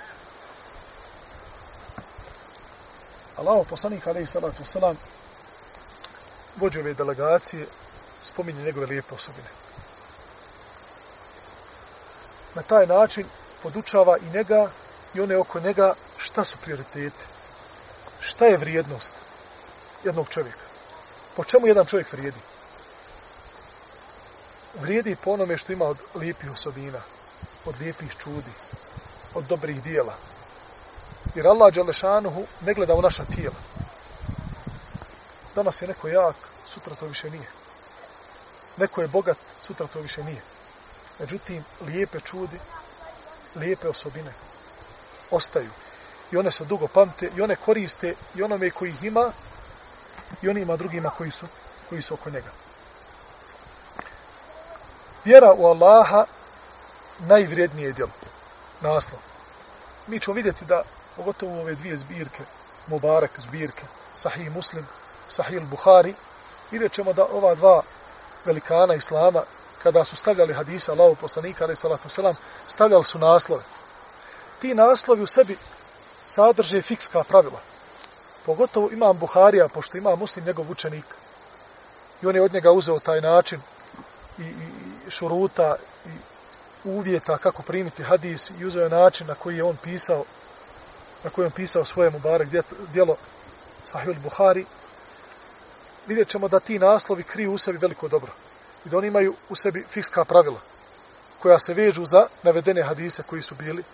[3.37, 4.95] Allaho poslanik, alaihi salatu wasalam,
[6.57, 7.67] vođe ove delegacije,
[8.21, 9.49] spominje njegove lijepe osobine.
[12.55, 13.27] Na taj način
[13.63, 14.71] podučava i njega
[15.15, 17.25] i one oko njega šta su prioritete.
[18.21, 19.15] Šta je vrijednost
[20.05, 20.67] jednog čovjeka.
[21.37, 22.39] Po čemu jedan čovjek vrijedi?
[24.81, 27.01] Vrijedi po onome što ima od lijepih osobina,
[27.65, 28.51] od lijepih čudi,
[29.35, 30.15] od dobrih dijela.
[31.35, 33.57] Jer Allah Đalešanuhu ne gleda u naša tijela.
[35.55, 37.49] Danas je neko jak, sutra to više nije.
[38.77, 40.43] Neko je bogat, sutra to više nije.
[41.19, 42.59] Međutim, lijepe čudi,
[43.55, 44.33] lijepe osobine
[45.31, 45.71] ostaju.
[46.33, 49.33] I one se dugo pamte i one koriste i onome koji ih ima
[50.43, 51.47] i onima drugima koji su,
[51.89, 52.64] koji su oko njega
[55.25, 56.25] vjera u Allaha
[57.19, 58.11] najvrijednije djelo.
[58.81, 59.21] Naslov.
[60.07, 60.83] Mi ćemo vidjeti da,
[61.17, 62.43] pogotovo ove dvije zbirke,
[62.87, 63.83] Mubarak zbirke,
[64.15, 64.87] Sahih Muslim,
[65.29, 66.15] Sahih Buhari,
[66.71, 67.83] vidjet ćemo da ova dva
[68.45, 69.43] velikana Islama,
[69.83, 72.35] kada su stavljali hadisa Allahu poslanika, ali salatu selam,
[72.69, 73.63] stavljali su naslove.
[74.61, 75.59] Ti naslovi u sebi
[76.25, 77.61] sadrže fikska pravila.
[78.47, 81.05] Pogotovo imam Buharija, pošto ima muslim njegov učenik,
[82.23, 83.61] i on je od njega uzeo taj način
[84.39, 85.77] i, i šuruta
[86.07, 86.19] i
[86.85, 90.25] uvjeta kako primiti hadis i uzeo način na koji je on pisao
[91.25, 92.49] na koji je on pisao svoje Mubarek
[92.93, 93.17] djelo
[93.85, 94.65] Sahih Buhari
[96.07, 98.33] vidjet ćemo da ti naslovi kriju u sebi veliko dobro
[98.85, 100.61] i da oni imaju u sebi fikska pravila
[101.39, 103.85] koja se vežu za navedene hadise koji su bili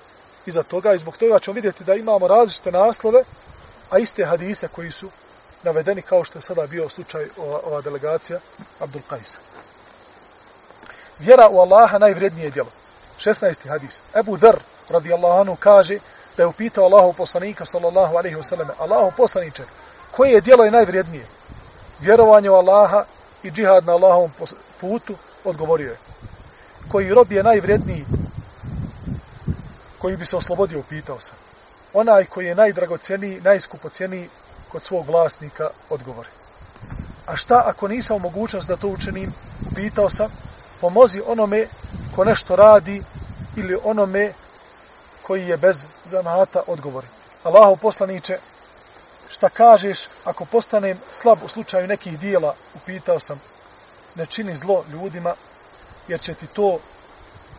[0.47, 3.25] iza toga i zbog toga ćemo vidjeti da imamo različite naslove
[3.91, 5.11] a iste hadise koji su
[5.63, 8.41] navedeni kao što je sada bio slučaj ova, ova delegacija
[8.79, 9.39] Abdul Qaisa
[11.21, 12.71] vjera u Allaha najvrednije djelo.
[13.19, 13.69] 16.
[13.69, 14.03] hadis.
[14.15, 14.57] Ebu Dhr,
[14.91, 15.99] radijallahu anhu kaže
[16.37, 19.65] da je upitao Allahu poslanika sallallahu alaihi wasallam Allahu poslaniče
[20.11, 21.27] koje je djelo je najvrednije?
[22.01, 23.05] vjerovanje u Allaha
[23.43, 24.33] i džihad na Allahovom
[24.81, 25.99] putu odgovorio je
[26.89, 28.07] koji rob je najvredniji?
[29.99, 31.35] koji bi se oslobodio upitao sam
[31.93, 34.29] onaj koji je najdragoceniji najskupocjeniji
[34.69, 36.29] kod svog vlasnika odgovori
[37.27, 39.33] a šta ako nisam u mogućnost da to učinim
[39.73, 40.31] upitao sam
[40.81, 41.67] pomozi onome
[42.15, 43.03] ko nešto radi
[43.57, 44.33] ili onome
[45.23, 47.07] koji je bez zanata odgovori.
[47.43, 48.39] Allahu poslaniče,
[49.29, 53.41] šta kažeš ako postanem slab u slučaju nekih dijela, upitao sam,
[54.15, 55.35] ne čini zlo ljudima,
[56.09, 56.79] jer će ti to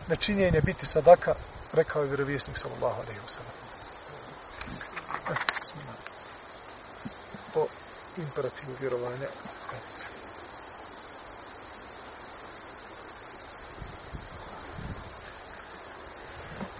[0.08, 1.34] nečinjenje biti sadaka,
[1.72, 3.52] rekao je vjerovjesnik sallallahu alaihi wa sallam.
[5.30, 5.34] Eh,
[7.54, 7.66] po
[8.16, 9.28] imperativu vjerovanja.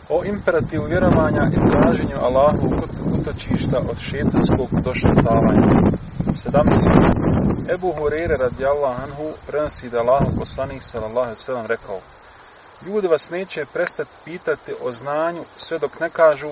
[0.08, 2.68] O imperativu vjerovanja i traženju Allahu
[3.18, 5.92] utočišta od šetanskog došetavanja.
[6.26, 7.74] 17.
[7.74, 12.00] Ebu Hurere radijallahu anhu prenosi da Allahu poslanik sallallahu sallam rekao
[12.86, 16.50] Ljudi vas neće prestati pitati o znanju sve dok ne kažu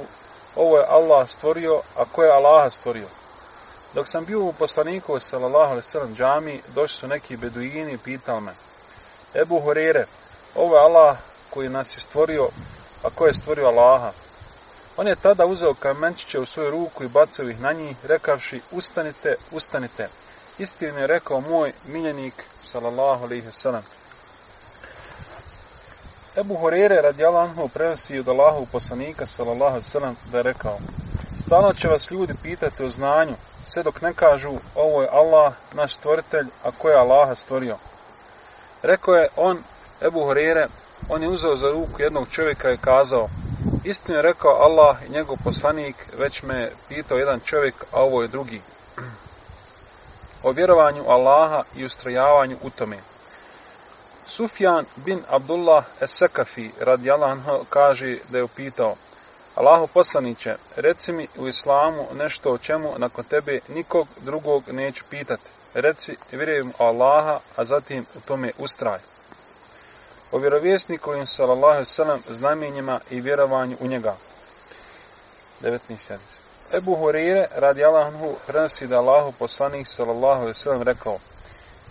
[0.57, 3.09] ovo je Allah stvorio, a ko je Allah stvorio.
[3.95, 8.53] Dok sam bio u poslaniku sallallahu sallam džami, došli su neki beduini i pitali me
[9.35, 10.07] Ebu Hurere,
[10.55, 11.17] ovo je Allah
[11.51, 12.49] koji nas je stvorio,
[13.03, 14.13] a ko je stvorio Allaha?
[14.97, 19.37] On je tada uzeo kamenčiće u svoju ruku i bacao ih na njih, rekavši, ustanite,
[19.51, 20.09] ustanite.
[20.59, 23.83] Istinu je rekao moj miljenik, salallahu alaihi sallam.
[26.37, 30.79] Ebu Horere radi Allahu prenosi od Allahu poslanika, salallahu alaihi sallam, da je rekao,
[31.39, 33.35] stalno će vas ljudi pitati o znanju,
[33.65, 37.77] sve dok ne kažu, ovo je Allah, naš stvoritelj, a ko je Allaha stvorio.
[38.83, 39.63] Rekao je on,
[40.01, 40.67] Ebu Horere,
[41.09, 43.29] on je uzeo za ruku jednog čovjeka i kazao,
[43.85, 48.29] istinu je rekao Allah i njegov poslanik, već me pitao jedan čovjek, a ovo je
[48.29, 48.61] drugi.
[50.43, 52.99] O vjerovanju Allaha i ustrojavanju u tome.
[54.25, 57.39] Sufjan bin Abdullah Esekafi radi Allah
[57.69, 58.97] kaže da je upitao,
[59.55, 65.51] Allahu poslaniće, reci mi u islamu nešto o čemu nakon tebe nikog drugog neću pitati.
[65.75, 68.99] Reci, vjerujem Allaha, a zatim u tome ustraj
[70.33, 74.15] o vjerovjesnikovim sallallahu sallam znamenjima i vjerovanju u njega.
[75.63, 75.79] 19.
[75.97, 76.41] sjednice.
[76.75, 81.19] Ebu Hurire radi Allahanhu prenosi da Allahu poslanik sallallahu sallam rekao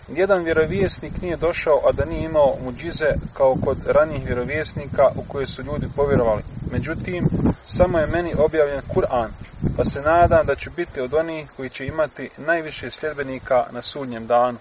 [0.08, 5.46] Jedan vjerovjesnik nije došao, a da nije imao muđize kao kod ranijih vjerovjesnika u koje
[5.46, 6.42] su ljudi povjerovali.
[6.70, 7.28] Međutim,
[7.64, 9.28] samo je meni objavljen Kur'an,
[9.76, 14.26] pa se nadam da ću biti od onih koji će imati najviše sljedbenika na sudnjem
[14.26, 14.58] danu.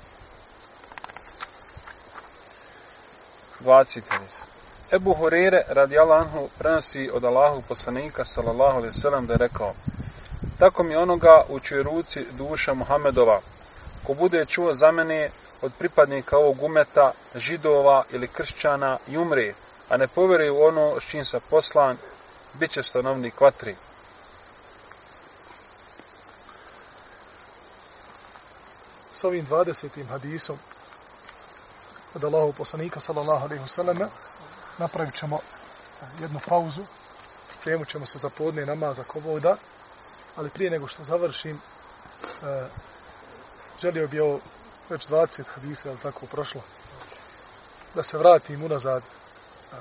[3.65, 4.41] 20 hadis.
[4.91, 9.73] Ebu Hurere radi Allahu prenosi od Allahu poslanika sallallahu alaihi sallam da je rekao
[10.59, 13.41] Tako mi onoga u čoj ruci duša Muhammedova
[14.03, 15.29] ko bude čuo za mene
[15.61, 19.53] od pripadnika ovog umeta židova ili kršćana i umre
[19.89, 21.97] a ne povjeruje u ono s čim sa poslan
[22.53, 23.75] bit će stanovnik vatri.
[29.11, 30.05] S ovim 20.
[30.09, 30.57] hadisom
[32.19, 34.07] od Allahov poslanika sallallahu alaihi wasallam
[34.77, 35.39] napravit ćemo
[36.21, 36.83] jednu pauzu
[37.47, 39.19] pripremut ćemo se za podne namaz ako
[40.35, 42.67] ali prije nego što završim e,
[43.81, 44.39] želio bi ovo
[44.89, 46.61] već 20 hadisa ali tako prošlo?
[47.95, 49.75] Da se vratim unazad e,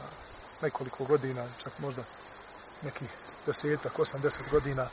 [0.63, 2.03] nekoliko godina čak možda
[2.83, 3.09] nekih
[3.47, 4.89] desetak, osam, deset godina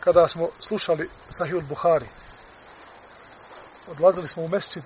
[0.00, 2.06] kada smo slušali Sahih al-Buhari
[3.88, 4.82] odlazili smo u mesčid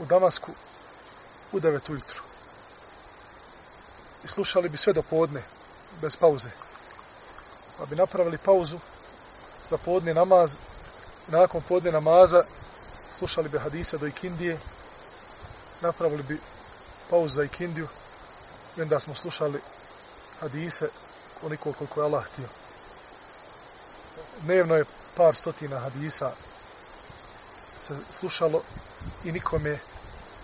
[0.00, 0.52] u Damasku
[1.52, 2.22] u 9 ujutru.
[4.24, 5.42] I slušali bi sve do podne,
[6.00, 6.50] bez pauze.
[7.78, 8.78] Pa bi napravili pauzu
[9.70, 10.54] za podne namaz.
[11.28, 12.44] Nakon podne namaza
[13.10, 14.58] slušali bi hadisa do ikindije.
[15.80, 16.40] Napravili bi
[17.10, 17.88] pauzu za ikindiju.
[18.76, 19.60] I onda smo slušali
[20.40, 20.88] hadise
[21.40, 22.48] koliko koliko je Allah htio.
[24.40, 24.84] Dnevno je
[25.16, 26.32] par stotina hadisa
[27.78, 28.62] se slušalo
[29.24, 29.78] i nikome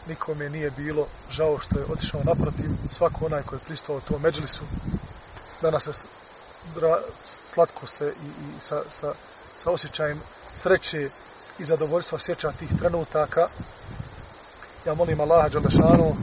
[0.08, 2.70] nikome nije bilo žao što je otišao naprotiv.
[2.90, 4.62] Svako onaj koji je pristao to međlisu
[5.62, 6.08] danas se
[6.74, 9.12] dra, slatko se i, i sa, sa,
[9.56, 10.20] sa osjećajem
[10.52, 11.10] sreće
[11.58, 13.48] i zadovoljstva sjeća tih trenutaka.
[14.86, 16.16] Ja molim Allaha Đalešanu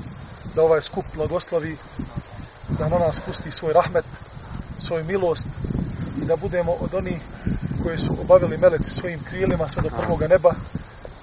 [0.55, 1.77] da ovaj skup blagoslovi
[2.69, 4.05] da na nas pusti svoj rahmet
[4.77, 5.47] svoju milost
[6.21, 7.17] i da budemo od onih
[7.83, 10.53] koji su obavili meleci svojim krilima sve do prvoga neba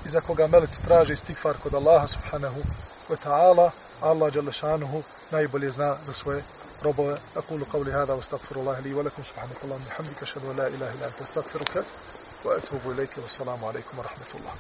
[0.05, 2.61] iza koga melicu traži stikfar kod Allaha subhanahu
[3.09, 3.70] wa ta'ala,
[4.01, 6.42] Allah Đalešanuhu najbolje zna za svoje
[6.82, 7.16] robove.
[7.36, 11.07] Akulu qavli hada wa astagfirullahi li wa lakum subhanahu wa bihamdika ashhadu la ilaha illa
[11.07, 11.84] anta astaghfiruka
[12.44, 14.55] wa atubu ilayka wa assalamu alaykum wa rahmatullah.